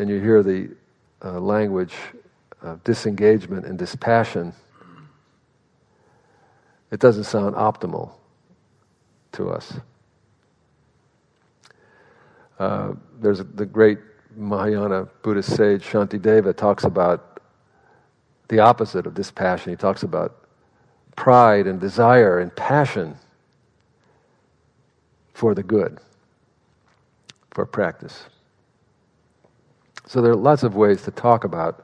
[0.00, 0.70] and you hear the
[1.24, 1.94] uh, language
[2.62, 4.52] of disengagement and dispassion,
[6.90, 8.10] it doesn't sound optimal
[9.32, 9.74] to us.
[12.58, 14.00] Uh, there's the great
[14.34, 17.40] Mahayana Buddhist sage Shantideva talks about
[18.48, 19.70] the opposite of dispassion.
[19.70, 20.48] He talks about
[21.14, 23.16] pride and desire and passion
[25.40, 25.98] for the good,
[27.50, 28.24] for practice.
[30.06, 31.82] So there are lots of ways to talk about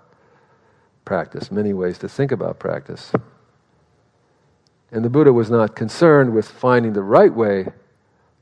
[1.07, 3.13] practice, many ways to think about practice.
[4.93, 7.69] And the Buddha was not concerned with finding the right way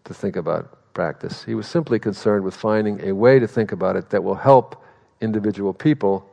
[0.02, 1.44] to think about practice.
[1.44, 4.82] He was simply concerned with finding a way to think about it that will help
[5.20, 6.28] individual people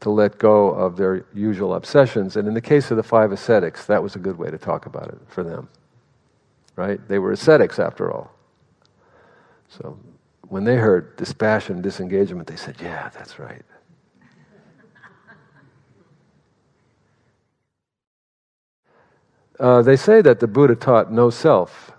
[0.00, 2.36] to let go of their usual obsessions.
[2.36, 4.86] And in the case of the five ascetics, that was a good way to talk
[4.86, 5.68] about it for them.
[6.76, 7.06] Right?
[7.08, 8.32] They were ascetics after all.
[9.68, 9.98] So
[10.48, 13.64] when they heard dispassion, disengagement, they said, Yeah, that's right.
[19.60, 21.92] Uh, they say that the Buddha taught no self,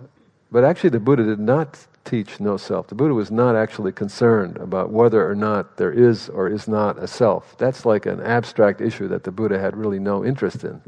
[0.51, 2.87] but actually the Buddha did not teach no self.
[2.87, 7.01] The Buddha was not actually concerned about whether or not there is or is not
[7.01, 7.57] a self.
[7.57, 10.81] That's like an abstract issue that the Buddha had really no interest in.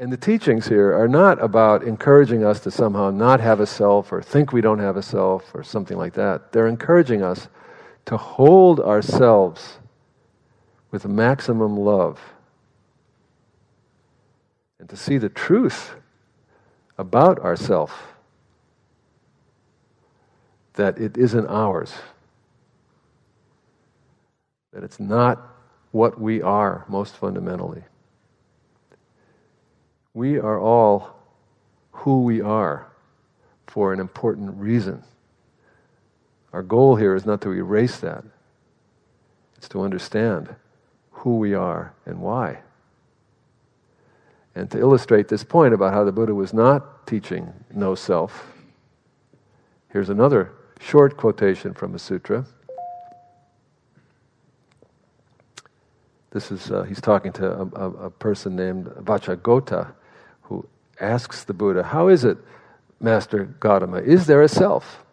[0.00, 4.10] And the teachings here are not about encouraging us to somehow not have a self
[4.10, 6.52] or think we don't have a self or something like that.
[6.52, 7.48] They're encouraging us
[8.06, 9.78] to hold ourselves
[10.90, 12.18] with maximum love
[14.78, 15.94] and to see the truth
[16.96, 18.14] about ourself
[20.74, 21.92] that it isn't ours
[24.72, 25.46] that it's not
[25.90, 27.82] what we are most fundamentally
[30.14, 31.16] we are all
[31.92, 32.86] who we are
[33.66, 35.02] for an important reason
[36.52, 38.24] our goal here is not to erase that
[39.56, 40.54] it's to understand
[41.10, 42.60] who we are and why.
[44.54, 48.52] And to illustrate this point about how the Buddha was not teaching no self,
[49.90, 52.46] here's another short quotation from a sutra.
[56.30, 59.99] This is, uh, he's talking to a, a, a person named Vacchagotta who
[61.00, 62.38] asks the Buddha, How is it,
[63.00, 65.04] Master Gautama, is there a self?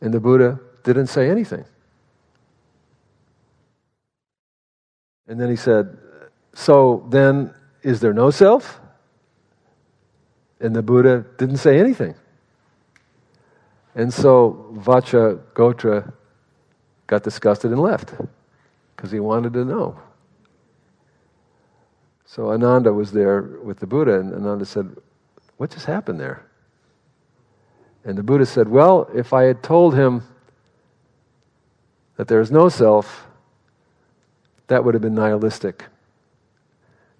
[0.00, 1.64] And the Buddha didn't say anything.
[5.26, 5.96] And then he said,
[6.54, 8.80] So then, is there no self?
[10.60, 12.14] And the Buddha didn't say anything.
[13.94, 16.12] And so Vacha Gotra
[17.06, 18.14] got disgusted and left
[18.96, 19.98] because he wanted to know.
[22.34, 24.96] So Ananda was there with the Buddha, and Ananda said,
[25.56, 26.44] What just happened there?
[28.04, 30.24] And the Buddha said, Well, if I had told him
[32.16, 33.28] that there is no self,
[34.66, 35.84] that would have been nihilistic.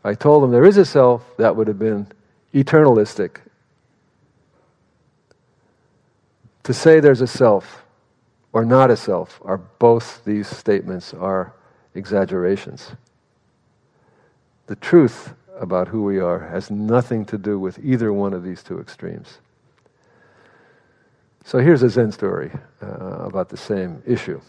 [0.01, 2.09] If I told him there is a self, that would have been
[2.53, 3.37] eternalistic.
[6.65, 7.85] To say there's a self
[8.53, 11.53] or not a self are both these statements are
[11.95, 12.91] exaggerations.
[14.67, 18.63] The truth about who we are has nothing to do with either one of these
[18.63, 19.39] two extremes.
[21.45, 22.51] So here's a Zen story
[22.83, 24.41] uh, about the same issue.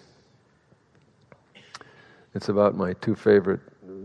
[2.34, 3.59] It's about my two favorite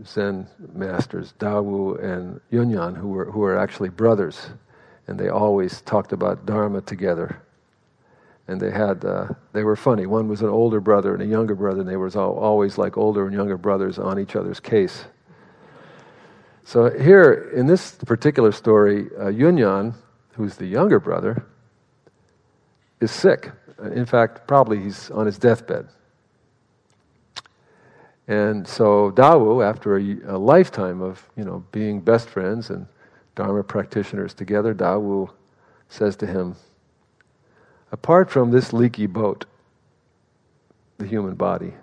[0.05, 4.49] Zen masters, Dawu and Yunyan, who were, who were actually brothers.
[5.07, 7.41] And they always talked about Dharma together.
[8.47, 10.05] And they had, uh, they were funny.
[10.05, 13.25] One was an older brother and a younger brother, and they were always like older
[13.25, 15.05] and younger brothers on each other's case.
[16.63, 19.93] So here, in this particular story, uh, Yunyan,
[20.33, 21.45] who's the younger brother,
[22.99, 23.51] is sick.
[23.83, 25.87] In fact, probably he's on his deathbed.
[28.27, 32.85] And so Dawu, after a, a, lifetime of you know being best friends and
[33.35, 35.29] Dharma practitioners together, Dawu
[35.89, 36.55] says to him,
[37.91, 39.45] apart from this leaky boat,
[40.97, 41.73] the human body,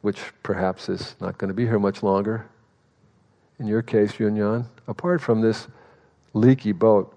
[0.00, 2.46] which perhaps is not going to be here much longer,
[3.58, 5.66] in your case, Yunyan, apart from this
[6.34, 7.12] leaky boat,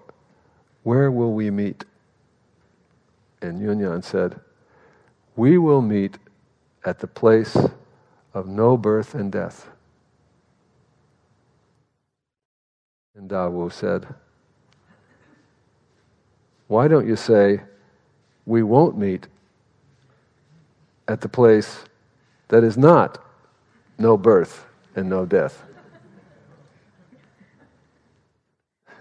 [0.82, 1.84] where will we meet?
[3.42, 4.40] And Yunyan said,
[5.36, 6.18] We will meet
[6.84, 7.56] at the place
[8.32, 9.68] of no birth and death.
[13.14, 14.06] And Dawu said,
[16.68, 17.60] Why don't you say,
[18.46, 19.26] we won't meet
[21.06, 21.84] at the place
[22.48, 23.22] that is not
[23.98, 24.64] no birth
[24.96, 25.62] and no death?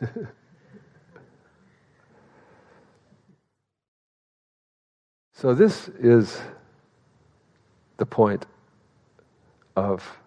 [5.39, 6.37] So, this is
[7.95, 8.45] the point
[9.77, 10.17] of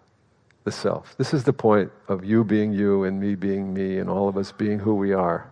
[0.63, 1.15] the self.
[1.19, 4.37] This is the point of you being you and me being me and all of
[4.37, 5.51] us being who we are.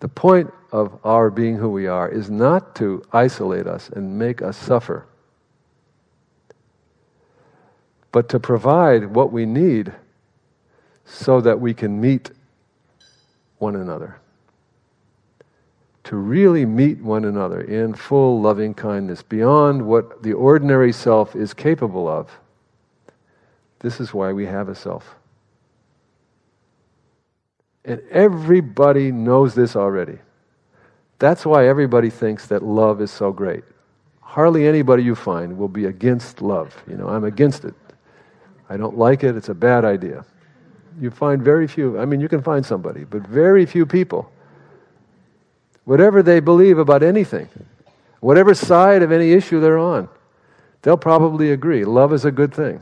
[0.00, 4.40] The point of our being who we are is not to isolate us and make
[4.40, 5.06] us suffer,
[8.10, 9.92] but to provide what we need
[11.04, 12.30] so that we can meet
[13.62, 14.18] one another.
[16.04, 21.54] To really meet one another in full loving kindness, beyond what the ordinary self is
[21.54, 22.30] capable of.
[23.78, 25.14] This is why we have a self.
[27.84, 30.18] And everybody knows this already.
[31.18, 33.62] That's why everybody thinks that love is so great.
[34.20, 36.76] Hardly anybody you find will be against love.
[36.88, 37.74] You know, I'm against it.
[38.68, 39.36] I don't like it.
[39.36, 40.24] It's a bad idea.
[41.00, 44.30] You find very few, I mean, you can find somebody, but very few people.
[45.84, 47.48] Whatever they believe about anything,
[48.20, 50.08] whatever side of any issue they're on,
[50.82, 51.84] they'll probably agree.
[51.84, 52.80] Love is a good thing.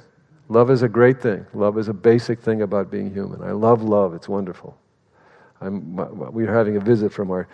[0.48, 1.46] Love is a great thing.
[1.54, 3.42] Love is a basic thing about being human.
[3.42, 4.14] I love love.
[4.14, 4.76] It's wonderful.
[5.60, 5.94] I'm,
[6.32, 7.46] We're having a visit from our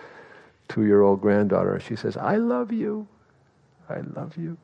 [0.68, 3.07] two year old granddaughter, and she says, I love you.
[3.88, 4.57] I love you.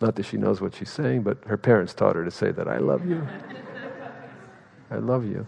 [0.00, 2.66] Not that she knows what she's saying, but her parents taught her to say that,
[2.66, 3.26] I love you.
[4.92, 5.46] I love you.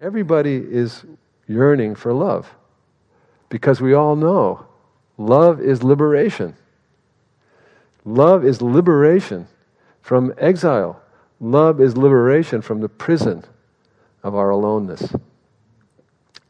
[0.00, 1.04] Everybody is
[1.48, 2.54] yearning for love
[3.48, 4.64] because we all know
[5.16, 6.54] love is liberation.
[8.04, 9.48] Love is liberation
[10.00, 11.02] from exile.
[11.40, 13.42] Love is liberation from the prison
[14.22, 15.12] of our aloneness.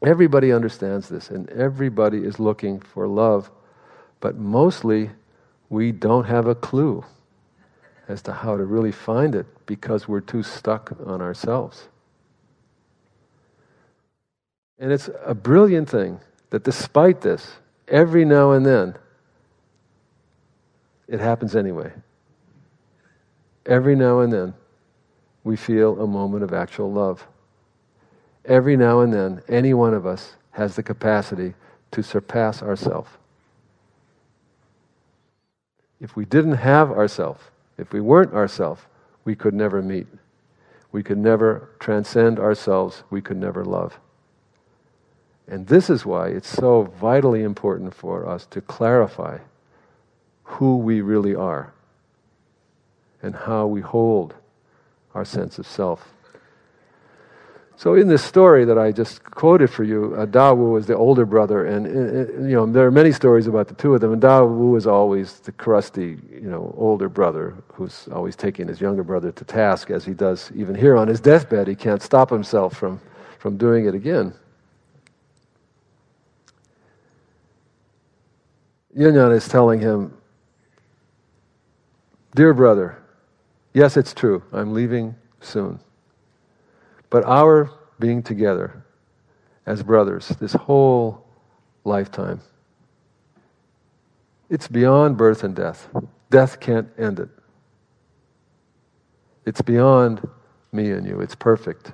[0.03, 3.49] Everybody understands this, and everybody is looking for love,
[4.19, 5.09] but mostly
[5.69, 7.03] we don't have a clue
[8.09, 11.87] as to how to really find it because we're too stuck on ourselves.
[14.79, 17.51] And it's a brilliant thing that despite this,
[17.87, 18.95] every now and then,
[21.07, 21.93] it happens anyway.
[23.65, 24.53] Every now and then,
[25.43, 27.27] we feel a moment of actual love.
[28.43, 31.53] Every now and then, any one of us has the capacity
[31.91, 33.19] to surpass ourself.
[36.01, 38.87] If we didn't have ourself, if we weren't ourself,
[39.25, 40.07] we could never meet.
[40.91, 43.03] We could never transcend ourselves.
[43.09, 43.99] We could never love.
[45.47, 49.39] And this is why it's so vitally important for us to clarify
[50.43, 51.73] who we really are
[53.21, 54.35] and how we hold
[55.13, 56.13] our sense of self.
[57.79, 61.25] So, in this story that I just quoted for you, uh, Dawu is the older
[61.25, 64.11] brother, and uh, uh, you know there are many stories about the two of them.
[64.11, 69.01] And Dawu is always the crusty, you know, older brother who's always taking his younger
[69.01, 71.69] brother to task, as he does even here on his deathbed.
[71.69, 72.99] He can't stop himself from
[73.37, 74.33] from doing it again.
[78.93, 80.11] Yunyan is telling him,
[82.35, 82.97] "Dear brother,
[83.73, 84.43] Yes, it's true.
[84.51, 85.79] I'm leaving soon.
[87.09, 88.83] But our being together
[89.65, 91.25] as brothers, this whole
[91.83, 92.41] lifetime,
[94.49, 95.89] it's beyond birth and death.
[96.29, 97.29] Death can't end it.
[99.45, 100.27] It's beyond
[100.71, 101.21] me and you.
[101.21, 101.93] It's perfect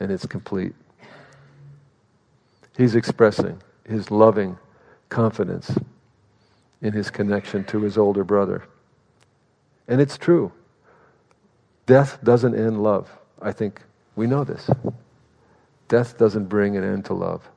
[0.00, 0.74] and it's complete.
[2.76, 4.58] He's expressing his loving
[5.08, 5.76] confidence
[6.80, 8.64] in his connection to his older brother.
[9.86, 10.52] And it's true.
[11.86, 13.10] Death doesn't end love.
[13.40, 13.82] I think
[14.16, 14.70] we know this.
[15.88, 17.48] Death doesn't bring an end to love.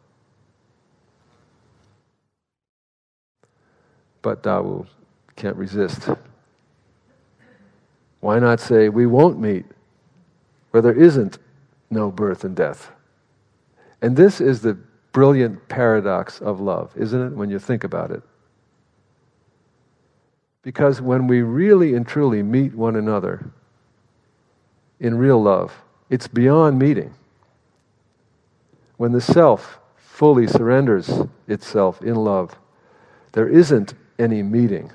[4.22, 4.88] But Dawu
[5.36, 6.10] can't resist.
[8.20, 9.66] Why not say, we won't meet
[10.72, 11.38] where there isn't
[11.92, 12.92] no birth and death?
[14.02, 14.78] And this is the
[15.12, 18.24] brilliant paradox of love, isn't it, when you think about it?
[20.62, 23.46] Because when we really and truly meet one another,
[25.00, 25.74] in real love.
[26.10, 27.14] It's beyond meeting.
[28.98, 31.12] When the self fully surrenders
[31.48, 32.56] itself in love,
[33.34, 34.92] there isn't any meeting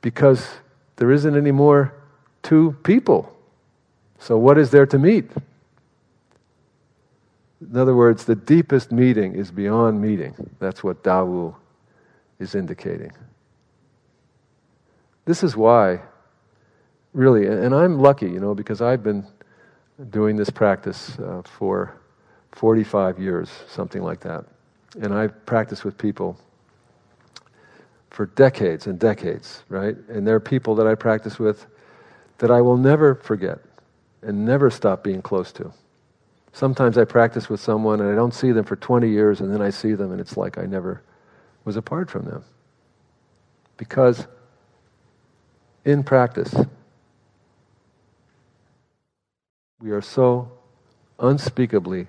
[0.00, 0.48] because
[0.96, 1.94] there isn't any more
[2.42, 3.34] two people.
[4.18, 5.30] So, what is there to meet?
[7.60, 10.34] In other words, the deepest meeting is beyond meeting.
[10.58, 11.54] That's what Dawu
[12.38, 13.12] is indicating.
[15.24, 16.00] This is why
[17.12, 19.26] really, and I'm lucky, you know, because I've been
[20.10, 21.94] doing this practice uh, for
[22.52, 24.44] 45 years, something like that.
[25.00, 26.38] And I've practiced with people
[28.10, 29.96] for decades and decades, right?
[30.08, 31.66] And there are people that I practice with
[32.38, 33.58] that I will never forget
[34.22, 35.72] and never stop being close to.
[36.52, 39.62] Sometimes I practice with someone and I don't see them for 20 years, and then
[39.62, 41.02] I see them, and it's like I never
[41.64, 42.42] was apart from them.
[43.76, 44.26] Because
[45.84, 46.54] in practice,
[49.80, 50.50] we are so
[51.18, 52.06] unspeakably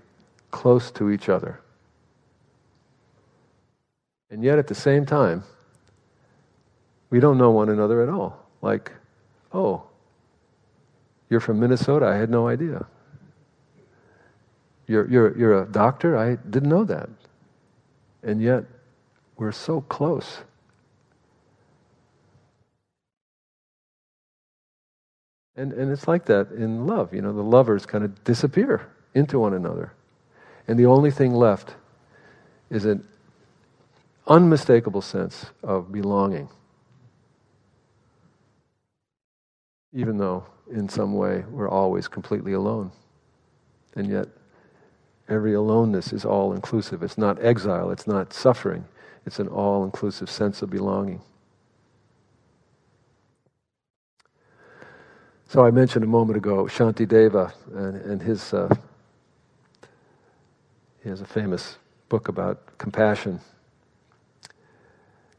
[0.51, 1.59] close to each other.
[4.31, 5.43] And yet at the same time,
[7.09, 8.45] we don't know one another at all.
[8.61, 8.91] Like,
[9.53, 9.83] oh,
[11.29, 12.05] you're from Minnesota?
[12.05, 12.85] I had no idea.
[14.87, 16.17] You're, you're, you're a doctor?
[16.17, 17.09] I didn't know that.
[18.23, 18.65] And yet,
[19.37, 20.39] we're so close.
[25.59, 27.13] And, and it's like that in love.
[27.13, 29.91] You know, the lovers kind of disappear into one another.
[30.69, 31.75] And the only thing left
[32.69, 33.05] is an
[34.25, 36.47] unmistakable sense of belonging.
[39.91, 42.89] Even though, in some way, we're always completely alone.
[43.97, 44.29] And yet,
[45.27, 47.03] every aloneness is all inclusive.
[47.03, 48.85] It's not exile, it's not suffering,
[49.25, 51.21] it's an all inclusive sense of belonging.
[55.49, 58.53] So I mentioned a moment ago Shantideva and, and his.
[58.53, 58.69] Uh,
[61.01, 63.39] he has a famous book about compassion.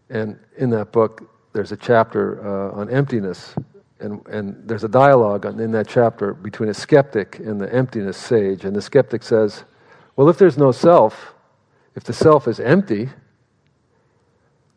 [0.08, 3.54] And in that book, there's a chapter uh, on emptiness.
[4.00, 8.64] And, and there's a dialogue in that chapter between a skeptic and the emptiness sage.
[8.64, 9.62] And the skeptic says,
[10.16, 11.34] Well, if there's no self,
[11.94, 13.10] if the self is empty,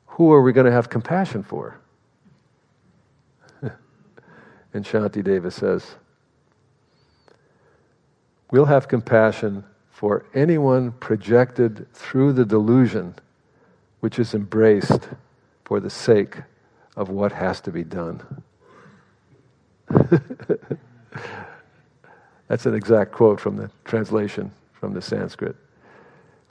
[0.05, 1.79] who are we going to have compassion for?
[4.74, 5.95] And Shantideva says,
[8.51, 13.15] We'll have compassion for anyone projected through the delusion
[13.99, 15.07] which is embraced
[15.63, 16.38] for the sake
[16.95, 18.43] of what has to be done.
[22.47, 25.55] That's an exact quote from the translation from the Sanskrit.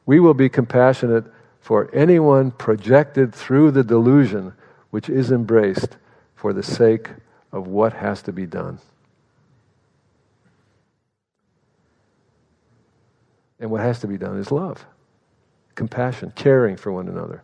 [0.06, 1.24] We will be compassionate
[1.60, 4.54] for anyone projected through the delusion
[4.90, 5.96] which is embraced
[6.34, 7.10] for the sake
[7.53, 8.78] of what has to be done.
[13.61, 14.84] And what has to be done is love,
[15.74, 17.42] compassion, caring for one another.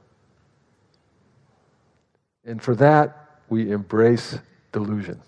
[2.44, 4.38] And for that, we embrace
[4.72, 5.20] delusion.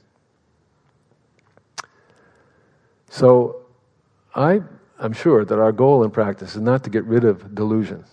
[3.09, 3.63] So,
[4.35, 4.61] I,
[4.99, 8.05] I'm sure that our goal in practice is not to get rid of delusion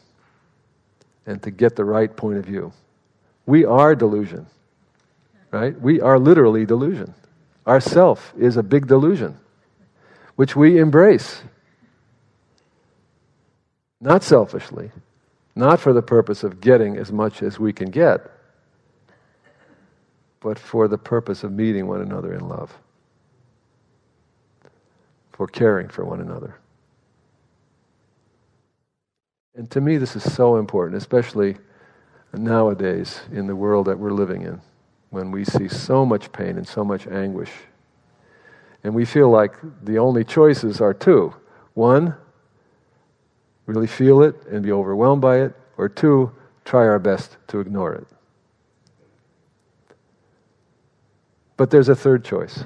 [1.25, 2.73] and to get the right point of view.
[3.45, 4.47] We are delusion,
[5.51, 5.79] right?
[5.79, 7.13] We are literally delusion.
[7.65, 9.37] Our self is a big delusion,
[10.35, 11.43] which we embrace
[13.99, 14.91] not selfishly,
[15.55, 18.21] not for the purpose of getting as much as we can get,
[20.39, 22.77] but for the purpose of meeting one another in love,
[25.31, 26.55] for caring for one another.
[29.55, 31.57] And to me, this is so important, especially
[32.33, 34.61] nowadays in the world that we're living in,
[35.09, 37.51] when we see so much pain and so much anguish.
[38.83, 39.53] And we feel like
[39.83, 41.33] the only choices are two.
[41.73, 42.15] One,
[43.65, 46.31] really feel it and be overwhelmed by it, or two,
[46.65, 48.07] try our best to ignore it.
[51.55, 52.63] But there's a third choice.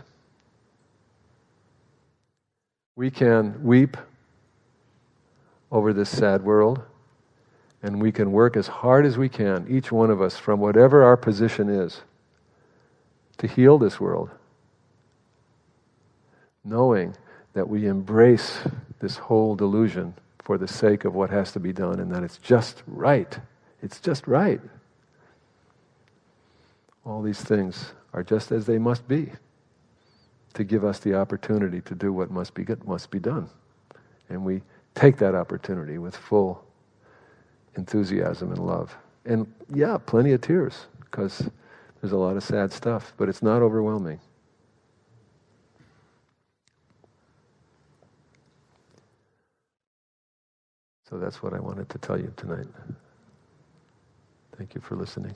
[2.95, 3.97] We can weep
[5.71, 6.81] over this sad world,
[7.81, 11.03] and we can work as hard as we can, each one of us, from whatever
[11.03, 12.01] our position is,
[13.41, 14.29] to heal this world,
[16.63, 17.15] knowing
[17.53, 18.59] that we embrace
[18.99, 20.13] this whole delusion
[20.43, 23.39] for the sake of what has to be done and that it's just right.
[23.81, 24.61] It's just right.
[27.03, 29.31] All these things are just as they must be
[30.53, 33.49] to give us the opportunity to do what must be, must be done.
[34.29, 34.61] And we
[34.93, 36.63] take that opportunity with full
[37.75, 38.95] enthusiasm and love.
[39.25, 41.49] And yeah, plenty of tears because
[42.01, 44.19] there's a lot of sad stuff, but it's not overwhelming.
[51.07, 52.67] So that's what I wanted to tell you tonight.
[54.57, 55.35] Thank you for listening.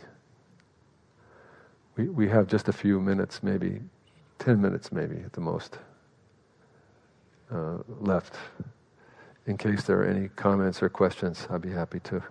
[1.97, 3.81] We, we have just a few minutes, maybe
[4.39, 5.77] 10 minutes, maybe at the most,
[7.51, 8.35] uh, left.
[9.47, 12.23] In case there are any comments or questions, I'd be happy to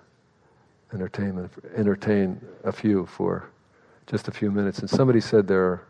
[0.93, 3.51] entertain, entertain a few for
[4.07, 4.79] just a few minutes.
[4.81, 5.83] And somebody said there are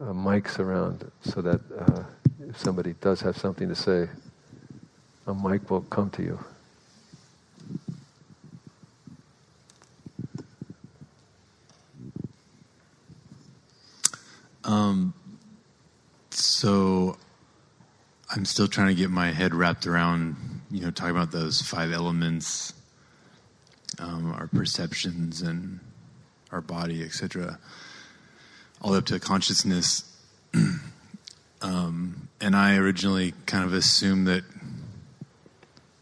[0.00, 2.02] uh, mics around so that uh,
[2.48, 4.08] if somebody does have something to say,
[5.26, 6.38] a mic will come to you.
[14.64, 15.14] Um,
[16.30, 17.16] so
[18.30, 20.36] I'm still trying to get my head wrapped around,
[20.70, 22.74] you know, talking about those five elements,
[23.98, 25.80] um, our perceptions and
[26.52, 27.58] our body, etc.,
[28.80, 30.04] all up to consciousness.
[31.62, 34.44] um, and I originally kind of assumed that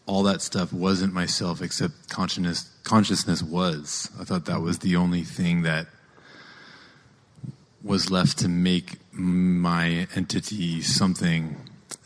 [0.06, 2.70] all that stuff wasn't myself, except consciousness.
[2.84, 4.10] Consciousness was.
[4.20, 5.88] I thought that was the only thing that
[7.82, 11.56] was left to make my entity something.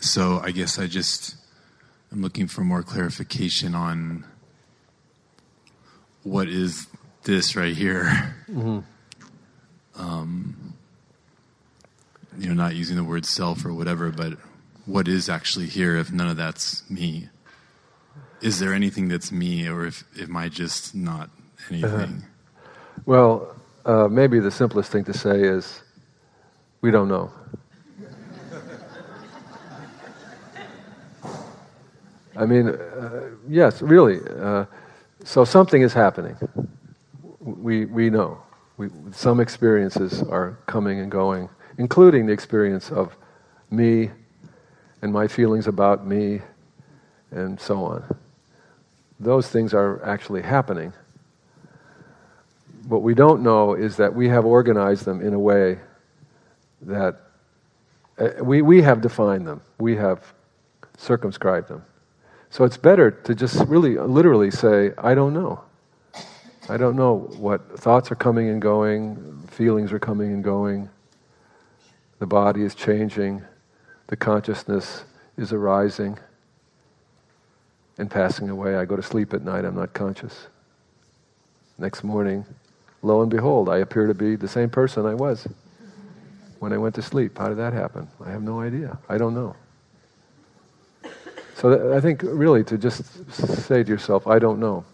[0.01, 1.36] So I guess I just
[2.12, 4.24] am looking for more clarification on
[6.22, 6.86] what is
[7.31, 8.35] this right here.
[8.51, 8.81] Mm-hmm.
[9.95, 10.74] Um,
[12.37, 14.33] you know, not using the word self or whatever, but
[14.87, 17.28] what is actually here if none of that's me?
[18.41, 21.31] Is there anything that's me, or if am I just not
[21.68, 21.91] anything?
[21.91, 22.62] Uh-huh.
[23.07, 23.55] Well,
[23.85, 25.83] uh, maybe the simplest thing to say is,
[26.81, 27.31] we don't know.
[32.37, 34.20] I mean, uh, yes, really.
[34.41, 34.64] Uh,
[35.24, 36.37] so something is happening.
[37.41, 38.43] We, we know.
[38.76, 43.16] We, some experiences are coming and going, including the experience of
[43.70, 44.11] me
[45.03, 46.43] and my feelings about me
[47.30, 48.05] and so on.
[49.18, 50.93] Those things are actually happening.
[52.86, 55.78] What we don't know is that we have organized them in a way
[56.82, 57.20] that
[58.18, 60.32] uh, we, we have defined them, we have
[60.97, 61.84] circumscribed them.
[62.51, 65.62] So it's better to just really, literally say, I don't know.
[66.68, 70.88] I don't know what thoughts are coming and going, feelings are coming and going,
[72.18, 73.42] the body is changing,
[74.08, 75.04] the consciousness
[75.36, 76.18] is arising
[77.98, 78.76] and passing away.
[78.76, 80.48] I go to sleep at night, I'm not conscious.
[81.78, 82.44] Next morning,
[83.02, 85.48] lo and behold, I appear to be the same person I was
[86.58, 87.38] when I went to sleep.
[87.38, 88.06] How did that happen?
[88.24, 88.98] I have no idea.
[89.08, 89.56] I don't know.
[91.56, 94.84] So I think really to just say to yourself, I don't know.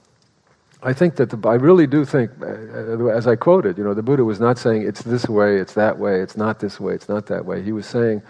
[0.86, 3.92] I think that the, I really do think, uh, uh, as I quoted, you know,
[3.92, 6.94] the Buddha was not saying it's this way, it's that way, it's not this way,
[6.94, 7.60] it's not that way.
[7.60, 8.22] He was saying,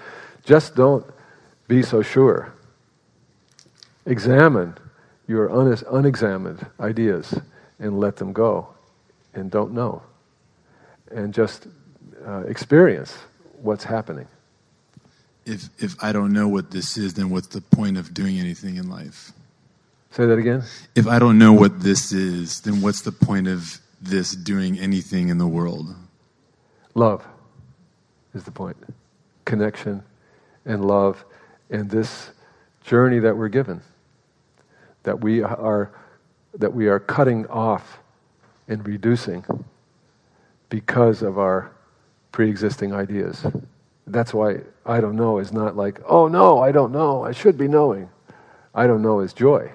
[0.43, 1.05] just don't
[1.69, 2.55] be so sure.
[4.07, 4.75] Examine
[5.29, 7.39] your un- unexamined ideas
[7.79, 8.69] and let them go,
[9.35, 10.03] and don't know,
[11.11, 11.67] and just
[12.27, 13.19] uh, experience
[13.61, 14.27] what's happening.
[15.45, 18.77] If, if I don't know what this is, then what's the point of doing anything
[18.77, 19.33] in life?
[20.11, 20.63] Say that again?
[20.95, 25.29] If I don't know what this is, then what's the point of this doing anything
[25.29, 25.95] in the world?
[26.95, 27.27] Love
[28.35, 28.77] is the point.
[29.45, 30.03] Connection
[30.65, 31.25] and love
[31.71, 32.31] and this
[32.83, 33.83] journey that we're given.
[35.03, 35.93] That we are
[36.55, 37.99] that we are cutting off
[38.69, 39.45] and reducing
[40.69, 41.71] because of our
[42.33, 43.47] pre-existing ideas.
[44.07, 47.59] That's why I don't know is not like, oh no, I don't know, I should
[47.59, 48.09] be knowing.
[48.75, 49.71] I don't know is joy.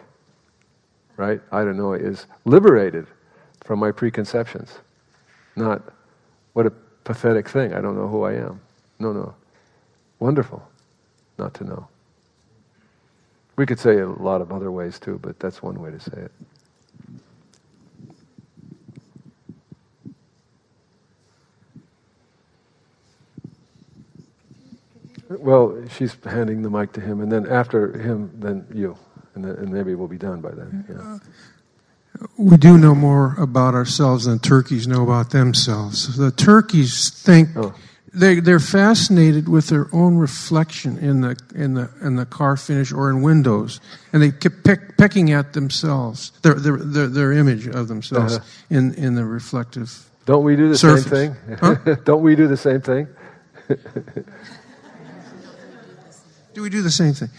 [1.22, 1.40] Right?
[1.52, 3.06] I don't know is liberated
[3.64, 4.80] from my preconceptions.
[5.56, 5.84] Not
[6.54, 6.72] what a
[7.04, 8.60] pathetic thing, I don't know who I am.
[8.98, 9.36] No, no.
[10.18, 10.68] Wonderful
[11.38, 11.88] not to know.
[13.56, 16.00] We could say it a lot of other ways too, but that's one way to
[16.00, 16.32] say it.
[25.30, 28.98] Well, she's handing the mic to him, and then after him, then you,
[29.36, 30.86] and, then, and maybe we'll be done by then.
[30.90, 31.20] Yeah.
[32.38, 36.18] We do know more about ourselves than turkeys know about themselves.
[36.18, 37.74] The turkeys think oh.
[38.14, 42.92] they they're fascinated with their own reflection in the in the in the car finish
[42.92, 43.80] or in windows,
[44.12, 48.46] and they keep peck, pecking at themselves, their their their, their image of themselves uh-huh.
[48.70, 50.10] in in the reflective.
[50.26, 51.06] Don't we do the surface.
[51.06, 51.58] same thing?
[51.60, 51.96] Huh?
[52.04, 53.08] Don't we do the same thing?
[56.54, 57.30] Do we do the same thing?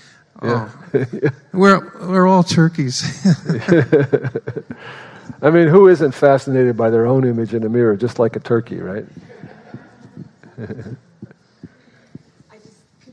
[0.43, 0.69] Yeah.
[0.95, 1.07] Oh.
[1.53, 3.03] we're, we're all turkeys.
[5.43, 8.41] I mean, who isn't fascinated by their own image in a mirror, just like a
[8.41, 9.05] turkey, right?
[10.57, 10.97] could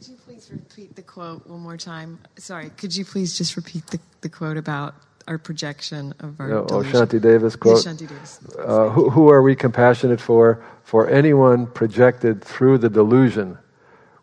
[0.08, 2.20] you please repeat the quote one more time?
[2.38, 4.96] Sorry, could you please just repeat the, the quote about
[5.28, 6.52] our projection of our.
[6.52, 7.86] oh, Shantideva's quote.
[7.86, 8.40] Shantideva's.
[8.58, 10.64] Uh, who, who are we compassionate for?
[10.84, 13.60] For anyone projected through the delusion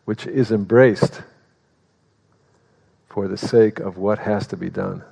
[0.05, 1.23] which is embraced
[3.17, 5.03] for the sake of what has to be done.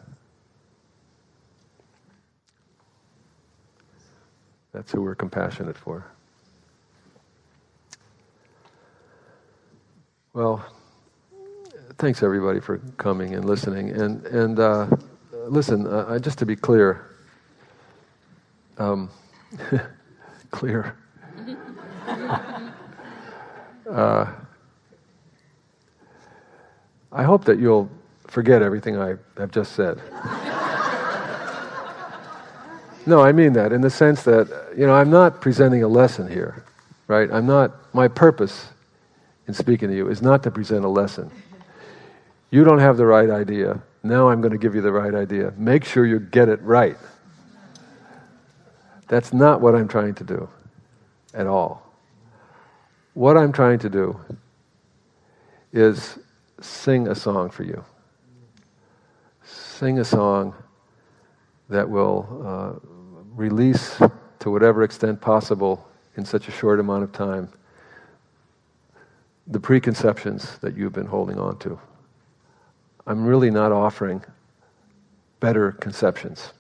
[4.75, 6.05] That's who we're compassionate for.
[10.35, 10.63] Well,
[11.97, 13.89] thanks everybody for coming and listening.
[13.93, 14.87] And and uh,
[15.49, 17.07] listen, uh, just to be clear,
[18.77, 19.09] um,
[20.51, 20.95] clear.
[23.91, 24.27] uh,
[27.15, 27.89] I hope that you'll
[28.27, 30.03] forget everything I have just said.
[33.07, 36.29] no, I mean that in the sense that, you know, I'm not presenting a lesson
[36.29, 36.65] here,
[37.07, 37.31] right?
[37.31, 38.67] I'm not, my purpose
[39.47, 41.31] in speaking to you is not to present a lesson.
[42.51, 43.81] You don't have the right idea.
[44.03, 45.53] Now I'm going to give you the right idea.
[45.57, 46.97] Make sure you get it right.
[49.07, 50.49] That's not what I'm trying to do
[51.33, 51.95] at all.
[53.13, 54.19] What I'm trying to do
[55.73, 56.19] is
[56.61, 57.85] sing a song for you.
[59.43, 60.55] Sing a song
[61.69, 62.89] that will uh,
[63.35, 64.01] release,
[64.39, 67.49] to whatever extent possible, in such a short amount of time,
[69.47, 71.79] the preconceptions that you've been holding on to.
[73.07, 74.25] I'm really not offering
[75.41, 76.53] better conceptions.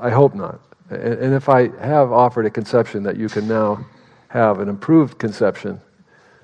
[0.00, 0.60] I hope not.
[0.90, 3.84] And if I have offered a conception that you can now
[4.28, 5.80] have an improved conception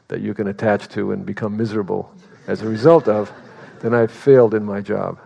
[0.08, 2.14] that you can attach to and become miserable
[2.46, 3.32] as a result of,
[3.80, 5.18] then I've failed in my job.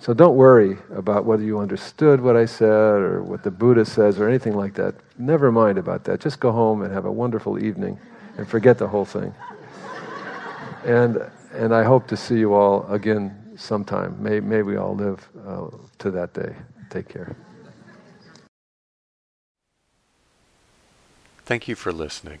[0.00, 4.20] So don't worry about whether you understood what I said or what the Buddha says
[4.20, 4.94] or anything like that.
[5.16, 6.20] Never mind about that.
[6.20, 7.98] Just go home and have a wonderful evening
[8.36, 9.32] and forget the whole thing.
[10.84, 11.22] And,
[11.54, 14.22] and I hope to see you all again sometime.
[14.22, 15.68] May, may we all live uh,
[16.00, 16.54] to that day.
[16.90, 17.34] Take care.
[21.46, 22.40] Thank you for listening.